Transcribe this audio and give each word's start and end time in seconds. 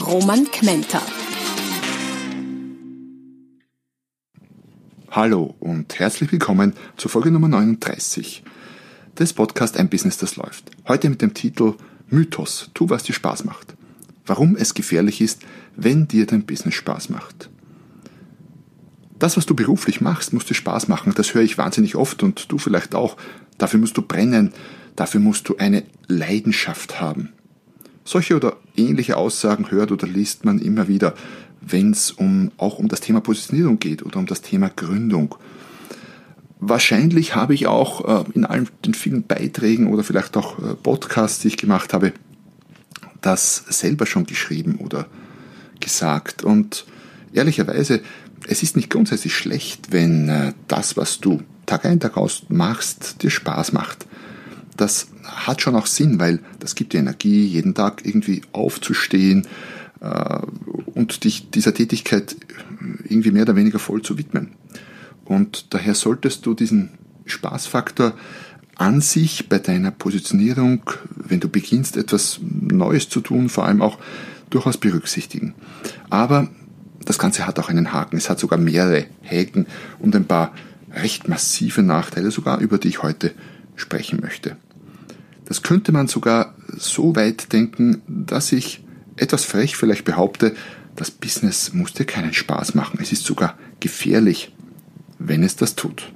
Roman 0.00 0.44
Kmenter. 0.50 1.00
Hallo 5.10 5.54
und 5.58 5.98
herzlich 5.98 6.30
willkommen 6.30 6.74
zur 6.98 7.10
Folge 7.10 7.30
Nummer 7.30 7.48
39 7.48 8.44
des 9.18 9.32
Podcasts 9.32 9.78
Ein 9.78 9.88
Business, 9.88 10.18
das 10.18 10.36
läuft. 10.36 10.70
Heute 10.86 11.08
mit 11.08 11.22
dem 11.22 11.32
Titel 11.32 11.74
Mythos, 12.08 12.70
tu 12.74 12.90
was 12.90 13.04
dir 13.04 13.14
Spaß 13.14 13.44
macht. 13.44 13.74
Warum 14.26 14.54
es 14.56 14.74
gefährlich 14.74 15.22
ist, 15.22 15.42
wenn 15.76 16.06
dir 16.06 16.26
dein 16.26 16.44
Business 16.44 16.74
Spaß 16.74 17.08
macht. 17.08 17.48
Das, 19.18 19.38
was 19.38 19.46
du 19.46 19.56
beruflich 19.56 20.02
machst, 20.02 20.34
muss 20.34 20.44
dir 20.44 20.54
Spaß 20.54 20.88
machen. 20.88 21.14
Das 21.16 21.32
höre 21.32 21.42
ich 21.42 21.56
wahnsinnig 21.56 21.96
oft 21.96 22.22
und 22.22 22.52
du 22.52 22.58
vielleicht 22.58 22.94
auch. 22.94 23.16
Dafür 23.56 23.80
musst 23.80 23.96
du 23.96 24.02
brennen. 24.02 24.52
Dafür 24.94 25.20
musst 25.20 25.48
du 25.48 25.56
eine 25.56 25.84
Leidenschaft 26.06 27.00
haben. 27.00 27.32
Solche 28.06 28.36
oder 28.36 28.56
ähnliche 28.76 29.18
Aussagen 29.18 29.70
hört 29.70 29.92
oder 29.92 30.06
liest 30.06 30.46
man 30.46 30.58
immer 30.58 30.88
wieder 30.88 31.14
wenn 31.66 31.90
es 31.90 32.12
um, 32.12 32.52
auch 32.56 32.78
um 32.78 32.88
das 32.88 33.00
Thema 33.00 33.20
Positionierung 33.20 33.78
geht 33.78 34.04
oder 34.04 34.18
um 34.18 34.26
das 34.26 34.40
Thema 34.40 34.70
Gründung. 34.74 35.34
Wahrscheinlich 36.58 37.34
habe 37.34 37.54
ich 37.54 37.66
auch 37.66 38.24
äh, 38.26 38.30
in 38.34 38.44
allen 38.44 38.68
den 38.84 38.94
vielen 38.94 39.24
Beiträgen 39.24 39.88
oder 39.88 40.04
vielleicht 40.04 40.36
auch 40.36 40.58
äh, 40.58 40.74
Podcasts, 40.74 41.40
die 41.40 41.48
ich 41.48 41.56
gemacht 41.56 41.92
habe, 41.92 42.12
das 43.20 43.64
selber 43.68 44.06
schon 44.06 44.26
geschrieben 44.26 44.76
oder 44.76 45.06
gesagt. 45.80 46.44
Und 46.44 46.86
ehrlicherweise, 47.32 48.00
es 48.46 48.62
ist 48.62 48.76
nicht 48.76 48.88
grundsätzlich 48.88 49.34
schlecht, 49.34 49.92
wenn 49.92 50.28
äh, 50.28 50.52
das, 50.68 50.96
was 50.96 51.20
du 51.20 51.42
Tag 51.66 51.84
ein, 51.84 52.00
Tag 52.00 52.16
aus 52.16 52.44
machst, 52.48 53.22
dir 53.22 53.30
Spaß 53.30 53.72
macht. 53.72 54.06
Das 54.76 55.08
hat 55.24 55.62
schon 55.62 55.76
auch 55.76 55.86
Sinn, 55.86 56.18
weil 56.18 56.40
das 56.58 56.74
gibt 56.74 56.92
dir 56.92 56.98
Energie, 56.98 57.44
jeden 57.46 57.74
Tag 57.74 58.04
irgendwie 58.04 58.42
aufzustehen, 58.52 59.46
äh, 60.00 60.40
und 60.94 61.24
dich 61.24 61.50
dieser 61.50 61.74
Tätigkeit 61.74 62.36
irgendwie 63.04 63.30
mehr 63.30 63.42
oder 63.42 63.56
weniger 63.56 63.78
voll 63.78 64.02
zu 64.02 64.18
widmen. 64.18 64.52
Und 65.24 65.74
daher 65.74 65.94
solltest 65.94 66.46
du 66.46 66.54
diesen 66.54 66.90
Spaßfaktor 67.26 68.14
an 68.76 69.00
sich 69.00 69.48
bei 69.48 69.58
deiner 69.58 69.90
Positionierung, 69.90 70.82
wenn 71.14 71.40
du 71.40 71.48
beginnst, 71.48 71.96
etwas 71.96 72.40
Neues 72.42 73.08
zu 73.08 73.20
tun, 73.20 73.48
vor 73.48 73.66
allem 73.66 73.82
auch 73.82 73.98
durchaus 74.50 74.76
berücksichtigen. 74.76 75.54
Aber 76.08 76.48
das 77.04 77.18
Ganze 77.18 77.46
hat 77.46 77.58
auch 77.58 77.68
einen 77.68 77.92
Haken. 77.92 78.16
Es 78.16 78.30
hat 78.30 78.38
sogar 78.38 78.58
mehrere 78.58 79.06
Häken 79.22 79.66
und 79.98 80.14
ein 80.14 80.26
paar 80.26 80.52
recht 80.92 81.28
massive 81.28 81.82
Nachteile, 81.82 82.30
sogar 82.30 82.60
über 82.60 82.78
die 82.78 82.88
ich 82.88 83.02
heute 83.02 83.32
sprechen 83.74 84.20
möchte. 84.20 84.56
Das 85.46 85.62
könnte 85.62 85.92
man 85.92 86.08
sogar 86.08 86.54
so 86.76 87.16
weit 87.16 87.52
denken, 87.52 88.02
dass 88.06 88.52
ich 88.52 88.84
etwas 89.16 89.44
frech 89.44 89.76
vielleicht 89.76 90.04
behaupte, 90.04 90.54
das 90.96 91.10
Business 91.10 91.72
muss 91.72 91.92
dir 91.92 92.04
keinen 92.04 92.32
Spaß 92.32 92.74
machen. 92.74 92.98
Es 93.00 93.12
ist 93.12 93.24
sogar 93.24 93.56
gefährlich, 93.80 94.52
wenn 95.18 95.42
es 95.42 95.56
das 95.56 95.76
tut. 95.76 96.10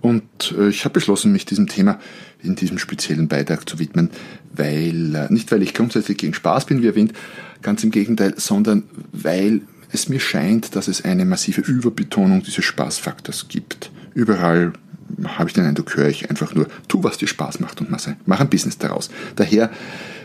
Und 0.00 0.54
äh, 0.58 0.68
ich 0.68 0.84
habe 0.84 0.94
beschlossen, 0.94 1.32
mich 1.32 1.44
diesem 1.44 1.66
Thema 1.66 1.98
in 2.42 2.56
diesem 2.56 2.78
speziellen 2.78 3.28
Beitrag 3.28 3.68
zu 3.68 3.78
widmen, 3.78 4.10
weil, 4.52 5.14
äh, 5.14 5.32
nicht 5.32 5.52
weil 5.52 5.62
ich 5.62 5.74
grundsätzlich 5.74 6.18
gegen 6.18 6.34
Spaß 6.34 6.66
bin, 6.66 6.82
wie 6.82 6.86
erwähnt, 6.86 7.12
ganz 7.62 7.84
im 7.84 7.90
Gegenteil, 7.90 8.34
sondern 8.36 8.84
weil 9.12 9.62
es 9.92 10.08
mir 10.08 10.20
scheint, 10.20 10.74
dass 10.74 10.88
es 10.88 11.04
eine 11.04 11.24
massive 11.24 11.60
Überbetonung 11.60 12.42
dieses 12.42 12.64
Spaßfaktors 12.64 13.48
gibt. 13.48 13.90
Überall 14.14 14.72
habe 15.26 15.48
ich 15.48 15.54
den 15.54 15.64
Eindruck, 15.64 15.96
höre 15.96 16.08
ich 16.08 16.30
einfach 16.30 16.54
nur, 16.54 16.68
tu, 16.88 17.02
was 17.02 17.18
dir 17.18 17.28
Spaß 17.28 17.60
macht 17.60 17.80
und 17.80 17.90
mach 17.90 18.40
ein 18.40 18.50
Business 18.50 18.78
daraus. 18.78 19.10
Daher 19.36 19.70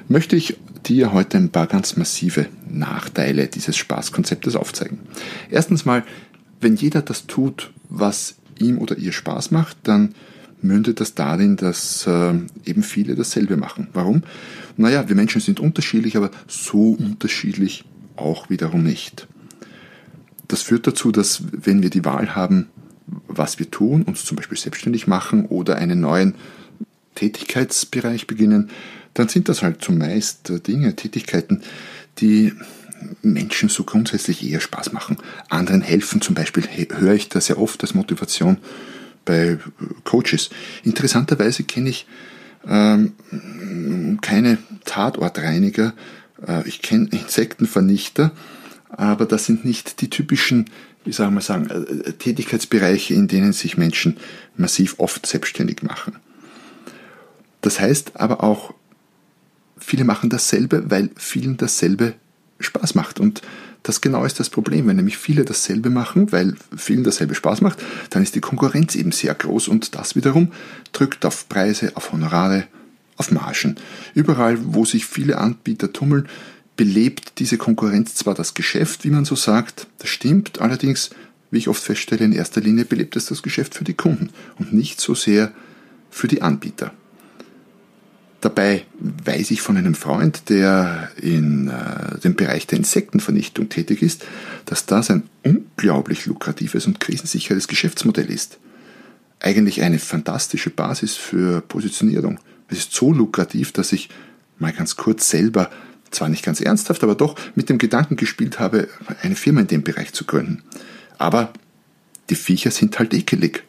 möchte 0.07 0.35
ich 0.35 0.57
dir 0.85 1.13
heute 1.13 1.37
ein 1.37 1.49
paar 1.49 1.67
ganz 1.67 1.97
massive 1.97 2.47
Nachteile 2.69 3.47
dieses 3.47 3.75
Spaßkonzeptes 3.77 4.55
aufzeigen. 4.55 4.99
Erstens 5.49 5.85
mal, 5.85 6.03
wenn 6.61 6.75
jeder 6.75 7.01
das 7.01 7.27
tut, 7.27 7.71
was 7.89 8.35
ihm 8.59 8.77
oder 8.77 8.97
ihr 8.97 9.11
Spaß 9.11 9.51
macht, 9.51 9.77
dann 9.83 10.15
mündet 10.61 10.99
das 10.99 11.13
darin, 11.13 11.57
dass 11.57 12.07
äh, 12.07 12.33
eben 12.65 12.83
viele 12.83 13.15
dasselbe 13.15 13.57
machen. 13.57 13.87
Warum? 13.93 14.23
Naja, 14.77 15.07
wir 15.07 15.15
Menschen 15.15 15.41
sind 15.41 15.59
unterschiedlich, 15.59 16.17
aber 16.17 16.31
so 16.47 16.91
unterschiedlich 16.91 17.83
auch 18.15 18.49
wiederum 18.49 18.83
nicht. 18.83 19.27
Das 20.47 20.61
führt 20.61 20.87
dazu, 20.87 21.11
dass 21.11 21.43
wenn 21.51 21.81
wir 21.81 21.89
die 21.89 22.05
Wahl 22.05 22.35
haben, 22.35 22.67
was 23.27 23.59
wir 23.59 23.69
tun, 23.69 24.03
uns 24.03 24.25
zum 24.25 24.37
Beispiel 24.37 24.57
selbstständig 24.57 25.07
machen 25.07 25.45
oder 25.45 25.75
einen 25.75 26.01
neuen 26.01 26.35
Tätigkeitsbereich 27.15 28.27
beginnen, 28.27 28.69
dann 29.13 29.29
sind 29.29 29.47
das 29.47 29.61
halt 29.61 29.83
zumeist 29.83 30.67
Dinge, 30.67 30.95
Tätigkeiten, 30.95 31.61
die 32.19 32.53
Menschen 33.21 33.69
so 33.69 33.83
grundsätzlich 33.83 34.49
eher 34.49 34.59
Spaß 34.59 34.91
machen. 34.91 35.17
Anderen 35.49 35.81
helfen 35.81 36.21
zum 36.21 36.35
Beispiel, 36.35 36.63
höre 36.97 37.13
ich 37.13 37.29
das 37.29 37.47
sehr 37.47 37.59
oft 37.59 37.81
als 37.81 37.93
Motivation 37.93 38.57
bei 39.25 39.57
Coaches. 40.03 40.49
Interessanterweise 40.83 41.63
kenne 41.63 41.89
ich 41.89 42.07
ähm, 42.67 43.13
keine 44.21 44.57
Tatortreiniger, 44.85 45.93
äh, 46.47 46.67
ich 46.67 46.81
kenne 46.81 47.09
Insektenvernichter, 47.11 48.31
aber 48.89 49.25
das 49.25 49.45
sind 49.45 49.65
nicht 49.65 50.01
die 50.01 50.09
typischen 50.09 50.65
wie 51.05 51.11
soll 51.11 51.31
man 51.31 51.41
sagen, 51.41 51.69
äh, 51.69 52.13
Tätigkeitsbereiche, 52.13 53.13
in 53.13 53.27
denen 53.27 53.53
sich 53.53 53.77
Menschen 53.77 54.17
massiv 54.57 54.95
oft 54.97 55.25
selbstständig 55.25 55.83
machen. 55.83 56.17
Das 57.61 57.79
heißt 57.79 58.19
aber 58.19 58.43
auch, 58.43 58.73
viele 59.77 60.03
machen 60.03 60.29
dasselbe, 60.29 60.89
weil 60.89 61.09
vielen 61.15 61.57
dasselbe 61.57 62.15
Spaß 62.59 62.95
macht. 62.95 63.19
Und 63.19 63.41
das 63.83 64.01
genau 64.01 64.25
ist 64.25 64.39
das 64.39 64.49
Problem. 64.49 64.87
Wenn 64.87 64.95
nämlich 64.95 65.17
viele 65.17 65.45
dasselbe 65.45 65.89
machen, 65.89 66.31
weil 66.31 66.55
vielen 66.75 67.03
dasselbe 67.03 67.35
Spaß 67.35 67.61
macht, 67.61 67.79
dann 68.09 68.23
ist 68.23 68.35
die 68.35 68.41
Konkurrenz 68.41 68.95
eben 68.95 69.11
sehr 69.11 69.35
groß 69.35 69.67
und 69.67 69.95
das 69.95 70.15
wiederum 70.15 70.51
drückt 70.91 71.25
auf 71.25 71.47
Preise, 71.49 71.91
auf 71.95 72.11
Honorare, 72.11 72.65
auf 73.17 73.31
Margen. 73.31 73.75
Überall, 74.13 74.57
wo 74.61 74.85
sich 74.85 75.05
viele 75.05 75.37
Anbieter 75.37 75.93
tummeln, 75.93 76.27
belebt 76.75 77.39
diese 77.39 77.57
Konkurrenz 77.57 78.15
zwar 78.15 78.33
das 78.33 78.53
Geschäft, 78.53 79.05
wie 79.05 79.09
man 79.09 79.25
so 79.25 79.35
sagt, 79.35 79.87
das 79.99 80.09
stimmt, 80.09 80.59
allerdings, 80.59 81.09
wie 81.51 81.57
ich 81.57 81.67
oft 81.67 81.81
feststelle, 81.81 82.25
in 82.25 82.33
erster 82.33 82.61
Linie 82.61 82.85
belebt 82.85 83.15
es 83.15 83.27
das 83.27 83.43
Geschäft 83.43 83.75
für 83.75 83.83
die 83.83 83.93
Kunden 83.93 84.29
und 84.59 84.73
nicht 84.73 84.99
so 84.99 85.15
sehr 85.15 85.51
für 86.09 86.27
die 86.27 86.41
Anbieter. 86.41 86.91
Dabei 88.41 88.85
weiß 88.99 89.49
ich 89.51 89.61
von 89.61 89.75
einem 89.75 89.95
Freund, 89.95 90.49
der 90.49 91.09
in 91.19 91.67
äh, 91.67 92.19
dem 92.19 92.35
Bereich 92.35 92.67
der 92.67 92.77
Insektenvernichtung 92.77 93.69
tätig 93.69 94.03
ist, 94.03 94.23
dass 94.65 94.85
das 94.85 95.09
ein 95.09 95.23
unglaublich 95.43 96.27
lukratives 96.27 96.85
und 96.85 96.99
krisensicheres 96.99 97.67
Geschäftsmodell 97.67 98.29
ist. 98.29 98.59
Eigentlich 99.39 99.81
eine 99.81 99.97
fantastische 99.97 100.69
Basis 100.69 101.15
für 101.15 101.61
Positionierung. 101.61 102.39
Es 102.67 102.77
ist 102.77 102.93
so 102.93 103.11
lukrativ, 103.11 103.71
dass 103.71 103.91
ich 103.93 104.09
mal 104.59 104.73
ganz 104.73 104.95
kurz 104.95 105.29
selber 105.29 105.71
zwar 106.11 106.29
nicht 106.29 106.43
ganz 106.43 106.61
ernsthaft, 106.61 107.03
aber 107.03 107.15
doch 107.15 107.35
mit 107.55 107.69
dem 107.69 107.77
Gedanken 107.77 108.15
gespielt 108.15 108.59
habe, 108.59 108.87
eine 109.21 109.35
Firma 109.35 109.61
in 109.61 109.67
dem 109.67 109.83
Bereich 109.83 110.13
zu 110.13 110.25
gründen. 110.25 110.63
Aber 111.17 111.51
die 112.29 112.35
Viecher 112.35 112.71
sind 112.71 112.97
halt 112.99 113.13
ekelig. 113.13 113.63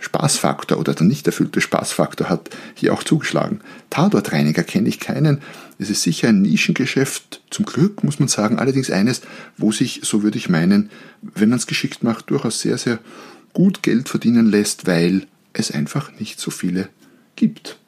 Spaßfaktor 0.00 0.78
oder 0.78 0.94
der 0.94 1.06
nicht 1.06 1.26
erfüllte 1.26 1.60
Spaßfaktor 1.60 2.28
hat 2.28 2.48
hier 2.74 2.94
auch 2.94 3.02
zugeschlagen. 3.02 3.60
Tatortreiniger 3.90 4.62
kenne 4.62 4.88
ich 4.88 4.98
keinen. 4.98 5.42
Es 5.78 5.90
ist 5.90 6.02
sicher 6.02 6.28
ein 6.28 6.42
Nischengeschäft, 6.42 7.42
zum 7.50 7.66
Glück 7.66 8.02
muss 8.02 8.18
man 8.18 8.28
sagen, 8.28 8.58
allerdings 8.58 8.90
eines, 8.90 9.20
wo 9.58 9.72
sich, 9.72 10.00
so 10.02 10.22
würde 10.22 10.38
ich 10.38 10.48
meinen, 10.48 10.90
wenn 11.22 11.50
man 11.50 11.58
es 11.58 11.66
geschickt 11.66 12.02
macht, 12.02 12.30
durchaus 12.30 12.60
sehr, 12.60 12.78
sehr 12.78 12.98
gut 13.52 13.82
Geld 13.82 14.08
verdienen 14.08 14.50
lässt, 14.50 14.86
weil 14.86 15.26
es 15.52 15.70
einfach 15.70 16.12
nicht 16.18 16.40
so 16.40 16.50
viele 16.50 16.88
gibt. 17.36 17.79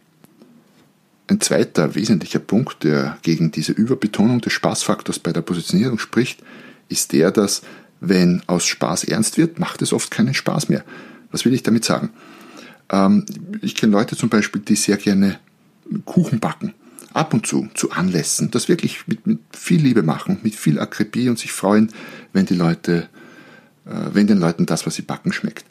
Ein 1.29 1.41
zweiter 1.41 1.95
wesentlicher 1.95 2.41
Punkt, 2.41 2.85
der 2.85 3.19
gegen 3.23 3.53
diese 3.53 3.73
Überbetonung 3.73 4.41
des 4.41 4.53
Spaßfaktors 4.53 5.19
bei 5.19 5.33
der 5.33 5.43
Positionierung 5.43 5.99
spricht, 5.99 6.43
ist 6.89 7.13
der, 7.13 7.31
dass 7.31 7.63
wenn 8.01 8.43
aus 8.49 8.67
Spaß 8.67 9.05
ernst 9.05 9.39
wird, 9.39 9.59
macht 9.59 9.81
es 9.83 9.93
oft 9.93 10.11
keinen 10.11 10.35
Spaß 10.35 10.69
mehr. 10.69 10.85
Was 11.31 11.45
will 11.45 11.55
ich 11.55 11.63
damit 11.63 11.85
sagen? 11.85 12.11
Ähm, 12.91 13.25
ich 13.63 13.77
kenne 13.77 13.93
Leute 13.93 14.17
zum 14.17 14.29
Beispiel, 14.29 14.61
die 14.61 14.77
sehr 14.77 14.97
gerne 14.97 15.39
Kuchen 16.05 16.41
backen. 16.41 16.75
ab 17.15 17.35
und 17.35 17.47
zu, 17.47 17.69
zu 17.75 17.91
Anlässen, 17.91 18.51
das 18.51 18.69
wirklich 18.69 19.07
mit, 19.07 19.27
mit 19.27 19.39
viel 19.53 19.81
Liebe 19.81 20.03
machen, 20.03 20.39
mit 20.43 20.55
viel 20.55 20.79
Akribie 20.79 21.29
und 21.29 21.39
sich 21.39 21.53
freuen, 21.53 21.93
wenn 22.33 22.47
die 22.47 22.55
Leute, 22.55 23.09
äh, 23.87 24.15
wenn 24.15 24.27
den 24.27 24.39
Leuten 24.39 24.67
das, 24.67 24.87
was 24.87 24.95
sie 24.95 25.03
backen, 25.03 25.33
schmeckt. 25.33 25.65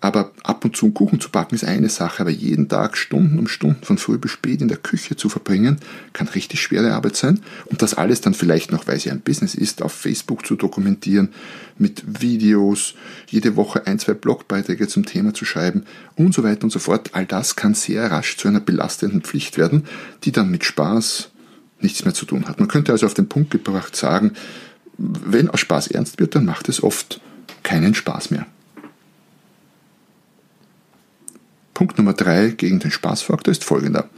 Aber 0.00 0.27
ab 0.48 0.64
und 0.64 0.74
zu 0.76 0.86
einen 0.86 0.94
Kuchen 0.94 1.20
zu 1.20 1.30
backen 1.30 1.54
ist 1.54 1.64
eine 1.64 1.90
Sache, 1.90 2.22
aber 2.22 2.30
jeden 2.30 2.68
Tag 2.68 2.96
Stunden 2.96 3.38
um 3.38 3.48
Stunden 3.48 3.84
von 3.84 3.98
früh 3.98 4.16
bis 4.16 4.30
spät 4.30 4.62
in 4.62 4.68
der 4.68 4.78
Küche 4.78 5.14
zu 5.14 5.28
verbringen, 5.28 5.78
kann 6.14 6.26
richtig 6.26 6.62
schwere 6.62 6.94
Arbeit 6.94 7.16
sein. 7.16 7.40
Und 7.66 7.82
das 7.82 7.92
alles 7.92 8.22
dann 8.22 8.32
vielleicht 8.32 8.72
noch, 8.72 8.86
weil 8.86 8.96
es 8.96 9.04
ja 9.04 9.12
ein 9.12 9.20
Business 9.20 9.54
ist, 9.54 9.82
auf 9.82 9.92
Facebook 9.92 10.46
zu 10.46 10.56
dokumentieren, 10.56 11.28
mit 11.76 12.22
Videos, 12.22 12.94
jede 13.28 13.56
Woche 13.56 13.86
ein, 13.86 13.98
zwei 13.98 14.14
Blogbeiträge 14.14 14.88
zum 14.88 15.04
Thema 15.04 15.34
zu 15.34 15.44
schreiben 15.44 15.84
und 16.16 16.32
so 16.32 16.42
weiter 16.42 16.64
und 16.64 16.70
so 16.70 16.78
fort. 16.78 17.10
All 17.12 17.26
das 17.26 17.54
kann 17.54 17.74
sehr 17.74 18.10
rasch 18.10 18.38
zu 18.38 18.48
einer 18.48 18.60
belastenden 18.60 19.20
Pflicht 19.20 19.58
werden, 19.58 19.84
die 20.24 20.32
dann 20.32 20.50
mit 20.50 20.64
Spaß 20.64 21.28
nichts 21.80 22.04
mehr 22.06 22.14
zu 22.14 22.24
tun 22.24 22.48
hat. 22.48 22.58
Man 22.58 22.68
könnte 22.68 22.92
also 22.92 23.04
auf 23.04 23.14
den 23.14 23.28
Punkt 23.28 23.50
gebracht 23.50 23.94
sagen, 23.94 24.32
wenn 24.96 25.50
aus 25.50 25.60
Spaß 25.60 25.88
ernst 25.88 26.18
wird, 26.18 26.34
dann 26.34 26.46
macht 26.46 26.70
es 26.70 26.82
oft 26.82 27.20
keinen 27.62 27.94
Spaß 27.94 28.30
mehr. 28.30 28.46
Punkt 31.78 31.96
Nummer 31.96 32.12
drei 32.12 32.48
gegen 32.48 32.80
den 32.80 32.90
Spaßfaktor 32.90 33.52
ist 33.52 33.62
folgender. 33.62 34.10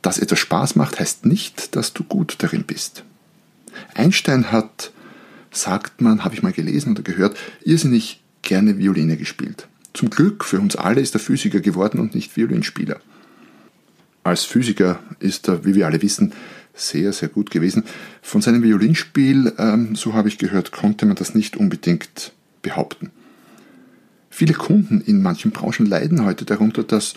Dass 0.00 0.18
etwas 0.18 0.38
Spaß 0.38 0.76
macht, 0.76 0.98
heißt 0.98 1.26
nicht, 1.26 1.76
dass 1.76 1.92
du 1.92 2.04
gut 2.04 2.36
darin 2.38 2.64
bist. 2.64 3.04
Einstein 3.92 4.50
hat, 4.50 4.92
sagt 5.50 6.00
man, 6.00 6.24
habe 6.24 6.34
ich 6.34 6.42
mal 6.42 6.54
gelesen 6.54 6.92
oder 6.92 7.02
gehört, 7.02 7.36
irrsinnig 7.66 8.22
gerne 8.40 8.78
Violine 8.78 9.18
gespielt. 9.18 9.68
Zum 9.92 10.08
Glück 10.08 10.46
für 10.46 10.58
uns 10.58 10.74
alle 10.74 11.02
ist 11.02 11.14
er 11.14 11.20
Physiker 11.20 11.60
geworden 11.60 12.00
und 12.00 12.14
nicht 12.14 12.34
Violinspieler. 12.34 12.98
Als 14.24 14.44
Physiker 14.44 15.00
ist 15.18 15.48
er, 15.48 15.66
wie 15.66 15.74
wir 15.74 15.84
alle 15.84 16.00
wissen, 16.00 16.32
sehr, 16.72 17.12
sehr 17.12 17.28
gut 17.28 17.50
gewesen. 17.50 17.84
Von 18.22 18.40
seinem 18.40 18.62
Violinspiel, 18.62 19.52
ähm, 19.58 19.96
so 19.96 20.14
habe 20.14 20.28
ich 20.28 20.38
gehört, 20.38 20.72
konnte 20.72 21.04
man 21.04 21.16
das 21.16 21.34
nicht 21.34 21.58
unbedingt 21.58 22.32
behaupten. 22.62 23.10
Viele 24.34 24.54
Kunden 24.54 25.02
in 25.02 25.20
manchen 25.20 25.50
Branchen 25.50 25.84
leiden 25.84 26.24
heute 26.24 26.46
darunter, 26.46 26.82
dass 26.82 27.12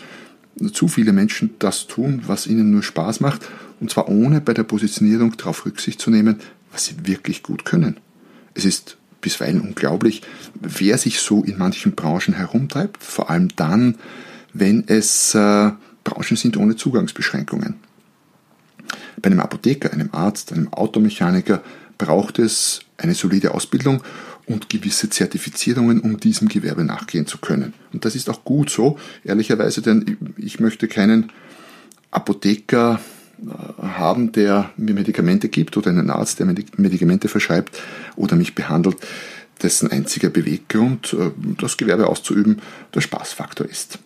zu 0.73 0.89
viele 0.89 1.13
Menschen 1.13 1.51
das 1.59 1.87
tun, 1.87 2.23
was 2.27 2.45
ihnen 2.45 2.71
nur 2.71 2.83
Spaß 2.83 3.21
macht, 3.21 3.47
und 3.79 3.89
zwar 3.89 4.09
ohne 4.09 4.41
bei 4.41 4.53
der 4.53 4.63
Positionierung 4.63 5.37
darauf 5.37 5.65
Rücksicht 5.65 6.01
zu 6.01 6.11
nehmen, 6.11 6.41
was 6.73 6.85
sie 6.85 7.07
wirklich 7.07 7.41
gut 7.41 7.63
können. 7.63 8.01
Es 8.53 8.65
ist 8.65 8.97
bisweilen 9.21 9.61
unglaublich, 9.61 10.23
wer 10.59 10.97
sich 10.97 11.19
so 11.19 11.41
in 11.41 11.57
manchen 11.57 11.95
Branchen 11.95 12.33
herumtreibt, 12.33 13.01
vor 13.01 13.29
allem 13.29 13.47
dann, 13.55 13.95
wenn 14.51 14.83
es 14.87 15.33
äh, 15.35 15.71
Branchen 16.03 16.35
sind 16.35 16.57
ohne 16.57 16.75
Zugangsbeschränkungen. 16.75 17.75
Bei 19.21 19.27
einem 19.27 19.39
Apotheker, 19.39 19.93
einem 19.93 20.09
Arzt, 20.11 20.51
einem 20.51 20.71
Automechaniker 20.73 21.63
braucht 21.97 22.39
es 22.39 22.81
eine 22.97 23.15
solide 23.15 23.53
Ausbildung 23.53 24.03
und 24.47 24.69
gewisse 24.69 25.09
Zertifizierungen, 25.09 25.99
um 25.99 26.19
diesem 26.19 26.47
Gewerbe 26.47 26.83
nachgehen 26.83 27.27
zu 27.27 27.37
können. 27.37 27.73
Und 27.93 28.05
das 28.05 28.15
ist 28.15 28.29
auch 28.29 28.43
gut 28.43 28.69
so, 28.69 28.97
ehrlicherweise, 29.23 29.81
denn 29.81 30.17
ich 30.37 30.59
möchte 30.59 30.87
keinen 30.87 31.31
Apotheker 32.11 32.99
äh, 33.39 33.81
haben, 33.81 34.31
der 34.31 34.71
mir 34.77 34.93
Medikamente 34.93 35.49
gibt 35.49 35.77
oder 35.77 35.89
einen 35.89 36.09
Arzt, 36.09 36.39
der 36.39 36.45
Medikamente 36.45 37.27
verschreibt 37.27 37.81
oder 38.15 38.35
mich 38.35 38.55
behandelt, 38.55 38.97
dessen 39.61 39.89
einziger 39.91 40.29
Beweggrund, 40.29 41.13
äh, 41.13 41.31
das 41.59 41.77
Gewerbe 41.77 42.07
auszuüben, 42.07 42.61
der 42.93 43.01
Spaßfaktor 43.01 43.67
ist. 43.67 43.99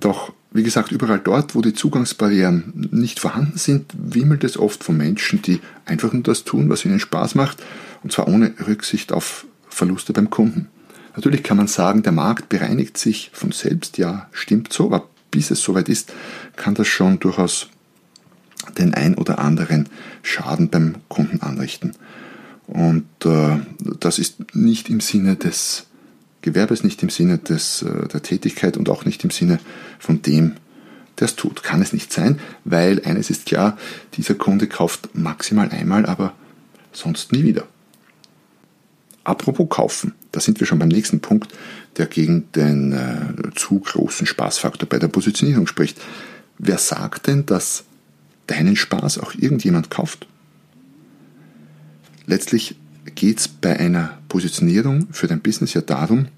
Doch 0.00 0.32
wie 0.54 0.62
gesagt, 0.62 0.92
überall 0.92 1.18
dort, 1.18 1.56
wo 1.56 1.62
die 1.62 1.72
Zugangsbarrieren 1.72 2.88
nicht 2.92 3.18
vorhanden 3.18 3.58
sind, 3.58 3.90
wimmelt 3.92 4.44
es 4.44 4.56
oft 4.56 4.84
von 4.84 4.96
Menschen, 4.96 5.42
die 5.42 5.60
einfach 5.84 6.12
nur 6.12 6.22
das 6.22 6.44
tun, 6.44 6.70
was 6.70 6.84
ihnen 6.84 7.00
Spaß 7.00 7.34
macht, 7.34 7.60
und 8.04 8.12
zwar 8.12 8.28
ohne 8.28 8.54
Rücksicht 8.66 9.12
auf 9.12 9.46
Verluste 9.68 10.12
beim 10.12 10.30
Kunden. 10.30 10.68
Natürlich 11.16 11.42
kann 11.42 11.56
man 11.56 11.66
sagen, 11.66 12.02
der 12.02 12.12
Markt 12.12 12.48
bereinigt 12.48 12.98
sich 12.98 13.30
von 13.32 13.50
selbst, 13.50 13.98
ja, 13.98 14.28
stimmt 14.30 14.72
so, 14.72 14.86
aber 14.86 15.08
bis 15.30 15.50
es 15.50 15.60
soweit 15.60 15.88
ist, 15.88 16.12
kann 16.54 16.74
das 16.74 16.86
schon 16.86 17.18
durchaus 17.18 17.68
den 18.78 18.94
ein 18.94 19.16
oder 19.16 19.38
anderen 19.40 19.88
Schaden 20.22 20.68
beim 20.68 20.96
Kunden 21.08 21.40
anrichten. 21.40 21.94
Und 22.66 23.06
äh, 23.24 23.58
das 24.00 24.18
ist 24.18 24.54
nicht 24.54 24.88
im 24.88 25.00
Sinne 25.00 25.36
des 25.36 25.86
Gewerbe 26.42 26.74
ist 26.74 26.84
nicht 26.84 27.02
im 27.02 27.08
Sinne 27.08 27.38
des, 27.38 27.82
äh, 27.82 28.06
der 28.08 28.22
Tätigkeit 28.22 28.76
und 28.76 28.90
auch 28.90 29.06
nicht 29.06 29.24
im 29.24 29.30
Sinne 29.30 29.58
von 29.98 30.20
dem, 30.20 30.52
der 31.18 31.26
es 31.26 31.36
tut. 31.36 31.62
Kann 31.62 31.80
es 31.80 31.94
nicht 31.94 32.12
sein, 32.12 32.38
weil 32.64 33.02
eines 33.04 33.30
ist 33.30 33.46
klar, 33.46 33.78
dieser 34.14 34.34
Kunde 34.34 34.66
kauft 34.66 35.14
maximal 35.14 35.70
einmal, 35.70 36.04
aber 36.04 36.34
sonst 36.92 37.32
nie 37.32 37.44
wieder. 37.44 37.66
Apropos 39.24 39.68
kaufen, 39.70 40.12
da 40.32 40.40
sind 40.40 40.60
wir 40.60 40.66
schon 40.66 40.78
beim 40.78 40.88
nächsten 40.88 41.20
Punkt, 41.20 41.52
der 41.96 42.06
gegen 42.06 42.52
den 42.52 42.92
äh, 42.92 43.54
zu 43.54 43.80
großen 43.80 44.26
Spaßfaktor 44.26 44.86
bei 44.88 44.98
der 44.98 45.08
Positionierung 45.08 45.66
spricht. 45.66 45.98
Wer 46.58 46.78
sagt 46.78 47.26
denn, 47.26 47.46
dass 47.46 47.84
deinen 48.46 48.76
Spaß 48.76 49.18
auch 49.18 49.34
irgendjemand 49.34 49.90
kauft? 49.90 50.26
Letztlich 52.26 52.76
geht 53.14 53.40
es 53.40 53.48
bei 53.48 53.78
einer 53.78 54.18
Positionierung 54.28 55.08
für 55.10 55.26
dein 55.26 55.40
Business 55.40 55.74
ja 55.74 55.80
darum, 55.80 56.28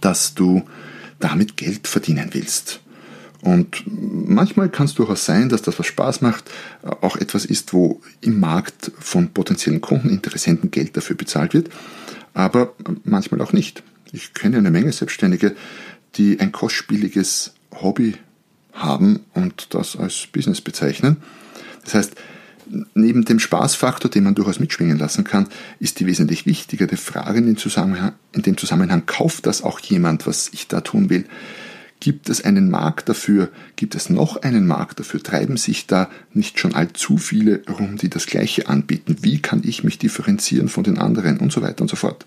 dass 0.00 0.34
du 0.34 0.62
damit 1.20 1.56
Geld 1.56 1.86
verdienen 1.86 2.30
willst. 2.32 2.80
Und 3.44 3.84
manchmal 3.86 4.70
kann 4.70 4.86
es 4.86 4.94
durchaus 4.94 5.26
sein, 5.26 5.50
dass 5.50 5.60
das, 5.60 5.78
was 5.78 5.86
Spaß 5.86 6.22
macht, 6.22 6.50
auch 7.02 7.16
etwas 7.16 7.44
ist, 7.44 7.74
wo 7.74 8.00
im 8.22 8.40
Markt 8.40 8.90
von 8.98 9.34
potenziellen 9.34 9.82
Kunden, 9.82 10.08
Interessenten 10.08 10.70
Geld 10.70 10.96
dafür 10.96 11.14
bezahlt 11.14 11.52
wird, 11.52 11.68
aber 12.32 12.72
manchmal 13.04 13.42
auch 13.42 13.52
nicht. 13.52 13.82
Ich 14.12 14.32
kenne 14.32 14.56
eine 14.56 14.70
Menge 14.70 14.90
Selbstständige, 14.92 15.54
die 16.14 16.40
ein 16.40 16.52
kostspieliges 16.52 17.52
Hobby 17.82 18.14
haben 18.72 19.20
und 19.34 19.74
das 19.74 19.94
als 19.94 20.26
Business 20.32 20.62
bezeichnen. 20.62 21.18
Das 21.84 21.92
heißt, 21.92 22.14
neben 22.94 23.26
dem 23.26 23.40
Spaßfaktor, 23.40 24.10
den 24.10 24.24
man 24.24 24.34
durchaus 24.34 24.58
mitschwingen 24.58 24.98
lassen 24.98 25.24
kann, 25.24 25.48
ist 25.80 26.00
die 26.00 26.06
wesentlich 26.06 26.46
wichtigere 26.46 26.96
Frage 26.96 27.40
in 27.40 27.46
dem 27.46 27.56
Zusammenhang, 27.58 28.12
in 28.32 28.40
dem 28.40 28.56
Zusammenhang 28.56 29.04
kauft 29.04 29.44
das 29.44 29.62
auch 29.62 29.80
jemand, 29.80 30.26
was 30.26 30.48
ich 30.54 30.66
da 30.66 30.80
tun 30.80 31.10
will? 31.10 31.26
Gibt 32.04 32.28
es 32.28 32.44
einen 32.44 32.68
Markt 32.68 33.08
dafür? 33.08 33.48
Gibt 33.76 33.94
es 33.94 34.10
noch 34.10 34.36
einen 34.42 34.66
Markt 34.66 35.00
dafür? 35.00 35.22
Treiben 35.22 35.56
sich 35.56 35.86
da 35.86 36.10
nicht 36.34 36.60
schon 36.60 36.74
allzu 36.74 37.16
viele 37.16 37.62
rum, 37.66 37.96
die 37.96 38.10
das 38.10 38.26
Gleiche 38.26 38.68
anbieten? 38.68 39.16
Wie 39.22 39.40
kann 39.40 39.62
ich 39.64 39.84
mich 39.84 39.98
differenzieren 39.98 40.68
von 40.68 40.84
den 40.84 40.98
anderen? 40.98 41.38
Und 41.38 41.50
so 41.50 41.62
weiter 41.62 41.80
und 41.80 41.88
so 41.88 41.96
fort. 41.96 42.26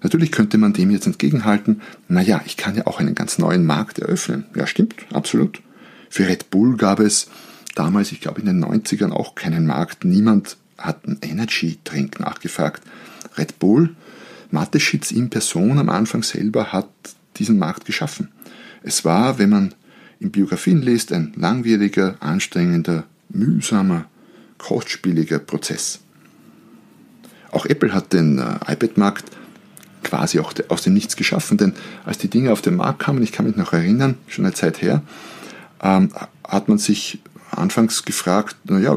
Natürlich 0.00 0.32
könnte 0.32 0.56
man 0.56 0.72
dem 0.72 0.90
jetzt 0.90 1.06
entgegenhalten, 1.06 1.82
naja, 2.08 2.40
ich 2.46 2.56
kann 2.56 2.74
ja 2.74 2.86
auch 2.86 2.98
einen 2.98 3.14
ganz 3.14 3.36
neuen 3.36 3.66
Markt 3.66 3.98
eröffnen. 3.98 4.46
Ja, 4.54 4.66
stimmt, 4.66 4.94
absolut. 5.12 5.60
Für 6.08 6.26
Red 6.26 6.48
Bull 6.48 6.78
gab 6.78 6.98
es 6.98 7.28
damals, 7.74 8.12
ich 8.12 8.22
glaube 8.22 8.40
in 8.40 8.46
den 8.46 8.64
90ern, 8.64 9.10
auch 9.10 9.34
keinen 9.34 9.66
Markt. 9.66 10.06
Niemand 10.06 10.56
hat 10.78 11.04
einen 11.04 11.18
Energy-Drink 11.20 12.18
nachgefragt. 12.18 12.82
Red 13.36 13.58
Bull, 13.58 13.94
Mateschitz 14.50 15.10
in 15.10 15.28
Person 15.28 15.78
am 15.78 15.90
Anfang 15.90 16.22
selber 16.22 16.72
hat 16.72 16.88
diesen 17.36 17.58
Markt 17.58 17.84
geschaffen. 17.84 18.30
Es 18.86 19.04
war, 19.04 19.40
wenn 19.40 19.50
man 19.50 19.74
in 20.20 20.30
Biografien 20.30 20.80
liest, 20.80 21.12
ein 21.12 21.32
langwieriger, 21.34 22.14
anstrengender, 22.20 23.02
mühsamer, 23.28 24.04
kostspieliger 24.58 25.40
Prozess. 25.40 25.98
Auch 27.50 27.66
Apple 27.66 27.92
hat 27.92 28.12
den 28.12 28.38
äh, 28.38 28.72
iPad-Markt 28.72 29.24
quasi 30.04 30.38
auch 30.38 30.54
aus 30.68 30.82
dem 30.82 30.94
Nichts 30.94 31.16
geschaffen, 31.16 31.58
denn 31.58 31.74
als 32.04 32.18
die 32.18 32.28
Dinge 32.28 32.52
auf 32.52 32.62
den 32.62 32.76
Markt 32.76 33.00
kamen, 33.00 33.24
ich 33.24 33.32
kann 33.32 33.46
mich 33.46 33.56
noch 33.56 33.72
erinnern, 33.72 34.14
schon 34.28 34.44
eine 34.44 34.54
Zeit 34.54 34.80
her, 34.80 35.02
ähm, 35.82 36.10
hat 36.46 36.68
man 36.68 36.78
sich 36.78 37.18
anfangs 37.50 38.04
gefragt, 38.04 38.54
naja, 38.64 38.96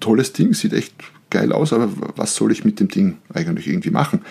tolles 0.00 0.32
Ding, 0.32 0.54
sieht 0.54 0.72
echt 0.72 0.94
geil 1.28 1.52
aus, 1.52 1.74
aber 1.74 1.90
was 2.16 2.34
soll 2.34 2.50
ich 2.50 2.64
mit 2.64 2.80
dem 2.80 2.88
Ding 2.88 3.18
eigentlich 3.34 3.68
irgendwie 3.68 3.90
machen? 3.90 4.22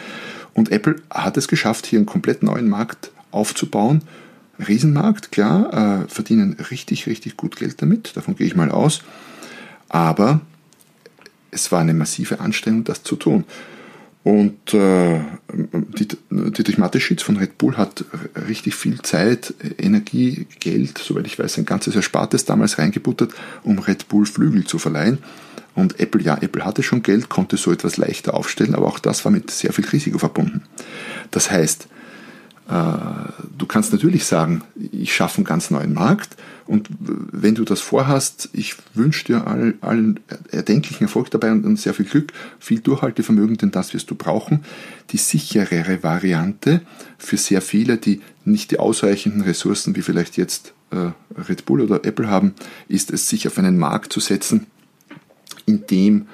Und 0.55 0.71
Apple 0.71 0.95
hat 1.11 1.37
es 1.37 1.47
geschafft, 1.47 1.85
hier 1.85 1.99
einen 1.99 2.07
komplett 2.07 2.41
neuen 2.41 2.67
Markt 2.67 3.11
aufzubauen. 3.29 4.01
Riesenmarkt, 4.59 5.31
klar, 5.31 6.03
äh, 6.03 6.07
verdienen 6.07 6.57
richtig, 6.71 7.07
richtig 7.07 7.37
gut 7.37 7.55
Geld 7.55 7.81
damit, 7.81 8.15
davon 8.15 8.35
gehe 8.35 8.47
ich 8.47 8.55
mal 8.55 8.71
aus. 8.71 9.01
Aber 9.89 10.41
es 11.51 11.71
war 11.71 11.81
eine 11.81 11.93
massive 11.93 12.39
Anstrengung, 12.39 12.83
das 12.83 13.03
zu 13.03 13.15
tun. 13.15 13.45
Und 14.23 14.73
äh, 14.73 15.19
Dietrich 15.53 16.79
Mateschitz 16.79 17.21
von 17.21 17.37
Red 17.37 17.59
Bull 17.59 17.77
hat 17.77 18.05
richtig 18.47 18.73
viel 18.73 18.99
Zeit, 19.03 19.53
Energie, 19.77 20.47
Geld, 20.59 20.97
soweit 20.97 21.27
ich 21.27 21.37
weiß, 21.37 21.59
ein 21.59 21.65
ganzes 21.65 21.95
Erspartes 21.95 22.43
damals 22.43 22.79
reingebuttert, 22.79 23.33
um 23.61 23.77
Red 23.77 24.07
Bull 24.07 24.25
Flügel 24.25 24.65
zu 24.65 24.79
verleihen. 24.79 25.19
Und 25.75 25.99
Apple, 25.99 26.23
ja, 26.23 26.37
Apple 26.41 26.65
hatte 26.65 26.81
schon 26.81 27.03
Geld, 27.03 27.29
konnte 27.29 27.57
so 27.57 27.71
etwas 27.71 27.97
leichter 27.97 28.33
aufstellen, 28.33 28.73
aber 28.73 28.87
auch 28.87 28.97
das 28.97 29.25
war 29.25 29.31
mit 29.31 29.51
sehr 29.51 29.73
viel 29.73 29.85
Risiko 29.85 30.17
verbunden. 30.17 30.63
Das 31.29 31.51
heißt, 31.51 31.87
du 32.67 33.65
kannst 33.67 33.91
natürlich 33.91 34.25
sagen, 34.25 34.63
ich 34.91 35.13
schaffe 35.13 35.37
einen 35.37 35.45
ganz 35.45 35.69
neuen 35.69 35.93
Markt 35.93 36.35
und 36.67 36.89
wenn 36.99 37.53
du 37.53 37.63
das 37.63 37.79
vorhast, 37.79 38.49
ich 38.53 38.75
wünsche 38.95 39.25
dir 39.25 39.45
allen, 39.45 39.75
allen 39.81 40.19
erdenklichen 40.51 41.03
Erfolg 41.03 41.29
dabei 41.29 41.51
und 41.51 41.79
sehr 41.79 41.93
viel 41.93 42.05
Glück, 42.05 42.33
viel 42.59 42.79
Durchhaltevermögen, 42.79 43.57
denn 43.57 43.69
das 43.69 43.93
wirst 43.93 44.09
du 44.09 44.15
brauchen. 44.15 44.65
Die 45.11 45.17
sicherere 45.17 46.01
Variante 46.01 46.81
für 47.19 47.37
sehr 47.37 47.61
viele, 47.61 47.97
die 47.97 48.21
nicht 48.45 48.71
die 48.71 48.79
ausreichenden 48.79 49.41
Ressourcen 49.41 49.95
wie 49.95 50.01
vielleicht 50.01 50.37
jetzt 50.37 50.73
äh, 50.89 51.11
Red 51.39 51.65
Bull 51.65 51.81
oder 51.81 52.03
Apple 52.03 52.29
haben, 52.29 52.55
ist 52.87 53.11
es, 53.11 53.29
sich 53.29 53.47
auf 53.47 53.59
einen 53.59 53.77
Markt 53.77 54.11
zu 54.11 54.19
setzen, 54.19 54.65
in 55.67 55.85
dem 55.85 56.27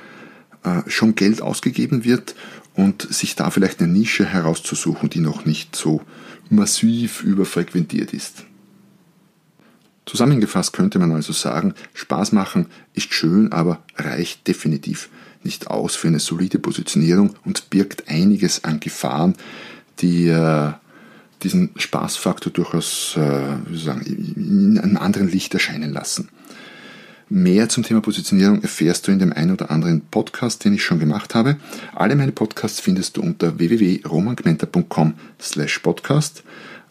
äh, 0.63 0.89
schon 0.89 1.15
Geld 1.15 1.41
ausgegeben 1.41 2.05
wird 2.05 2.35
und 2.75 3.01
sich 3.13 3.35
da 3.35 3.49
vielleicht 3.49 3.81
eine 3.81 3.91
Nische 3.91 4.25
herauszusuchen, 4.25 5.09
die 5.09 5.19
noch 5.19 5.45
nicht 5.45 5.75
so 5.75 6.01
massiv 6.49 7.23
überfrequentiert 7.23 8.13
ist. 8.13 8.45
Zusammengefasst 10.05 10.73
könnte 10.73 10.99
man 10.99 11.11
also 11.11 11.31
sagen, 11.31 11.73
Spaß 11.93 12.31
machen 12.31 12.67
ist 12.93 13.13
schön, 13.13 13.51
aber 13.51 13.83
reicht 13.95 14.47
definitiv 14.47 15.09
nicht 15.43 15.67
aus 15.67 15.95
für 15.95 16.07
eine 16.07 16.19
solide 16.19 16.59
Positionierung 16.59 17.35
und 17.45 17.69
birgt 17.69 18.07
einiges 18.07 18.63
an 18.63 18.79
Gefahren, 18.79 19.35
die 19.99 20.27
äh, 20.27 20.71
diesen 21.43 21.71
Spaßfaktor 21.75 22.51
durchaus 22.51 23.15
äh, 23.17 23.75
sagen, 23.75 24.01
in 24.01 24.79
einem 24.79 24.97
anderen 24.97 25.29
Licht 25.29 25.53
erscheinen 25.53 25.91
lassen. 25.91 26.29
Mehr 27.33 27.69
zum 27.69 27.83
Thema 27.83 28.01
Positionierung 28.01 28.61
erfährst 28.61 29.07
du 29.07 29.11
in 29.13 29.19
dem 29.19 29.31
einen 29.31 29.53
oder 29.53 29.71
anderen 29.71 30.01
Podcast, 30.01 30.65
den 30.65 30.73
ich 30.73 30.83
schon 30.83 30.99
gemacht 30.99 31.33
habe. 31.33 31.55
Alle 31.95 32.17
meine 32.17 32.33
Podcasts 32.33 32.81
findest 32.81 33.15
du 33.15 33.21
unter 33.21 33.57
www.romangmenta.com 33.57 35.13
slash 35.39 35.79
podcast, 35.79 36.43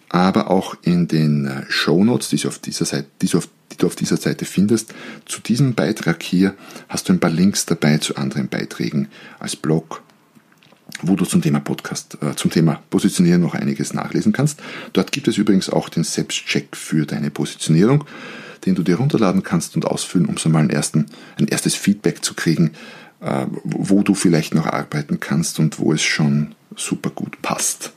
aber 0.08 0.50
auch 0.50 0.78
in 0.80 1.08
den 1.08 1.44
äh, 1.44 1.64
Show 1.68 2.02
Notes, 2.02 2.30
die, 2.30 2.38
du 2.38 2.48
auf 2.48 2.58
dieser 2.58 2.86
Seite, 2.86 3.06
die, 3.20 3.26
du 3.26 3.36
auf, 3.36 3.50
die 3.70 3.76
du 3.76 3.86
auf 3.86 3.96
dieser 3.96 4.16
Seite 4.16 4.46
findest. 4.46 4.94
Zu 5.26 5.42
diesem 5.42 5.74
Beitrag 5.74 6.22
hier 6.22 6.54
hast 6.88 7.10
du 7.10 7.12
ein 7.12 7.20
paar 7.20 7.28
Links 7.28 7.66
dabei 7.66 7.98
zu 7.98 8.16
anderen 8.16 8.48
Beiträgen 8.48 9.08
als 9.40 9.56
Blog, 9.56 10.02
wo 11.02 11.16
du 11.16 11.26
zum 11.26 11.42
Thema 11.42 11.60
Podcast, 11.60 12.16
äh, 12.22 12.34
zum 12.34 12.50
Thema 12.50 12.82
Positionieren 12.88 13.42
noch 13.42 13.54
einiges 13.54 13.92
nachlesen 13.92 14.32
kannst. 14.32 14.62
Dort 14.94 15.12
gibt 15.12 15.28
es 15.28 15.36
übrigens 15.36 15.68
auch 15.68 15.90
den 15.90 16.04
Selbstcheck 16.04 16.74
für 16.74 17.04
deine 17.04 17.30
Positionierung 17.30 18.06
den 18.66 18.74
du 18.74 18.82
dir 18.82 18.96
runterladen 18.96 19.42
kannst 19.42 19.74
und 19.76 19.86
ausfüllen, 19.86 20.26
um 20.26 20.36
so 20.36 20.48
mal 20.48 20.60
einen 20.60 20.70
ersten, 20.70 21.06
ein 21.38 21.48
erstes 21.48 21.74
Feedback 21.74 22.24
zu 22.24 22.34
kriegen, 22.34 22.72
äh, 23.20 23.46
wo 23.64 24.02
du 24.02 24.14
vielleicht 24.14 24.54
noch 24.54 24.66
arbeiten 24.66 25.20
kannst 25.20 25.58
und 25.58 25.78
wo 25.78 25.92
es 25.92 26.02
schon 26.02 26.54
super 26.76 27.10
gut 27.10 27.40
passt. 27.42 27.92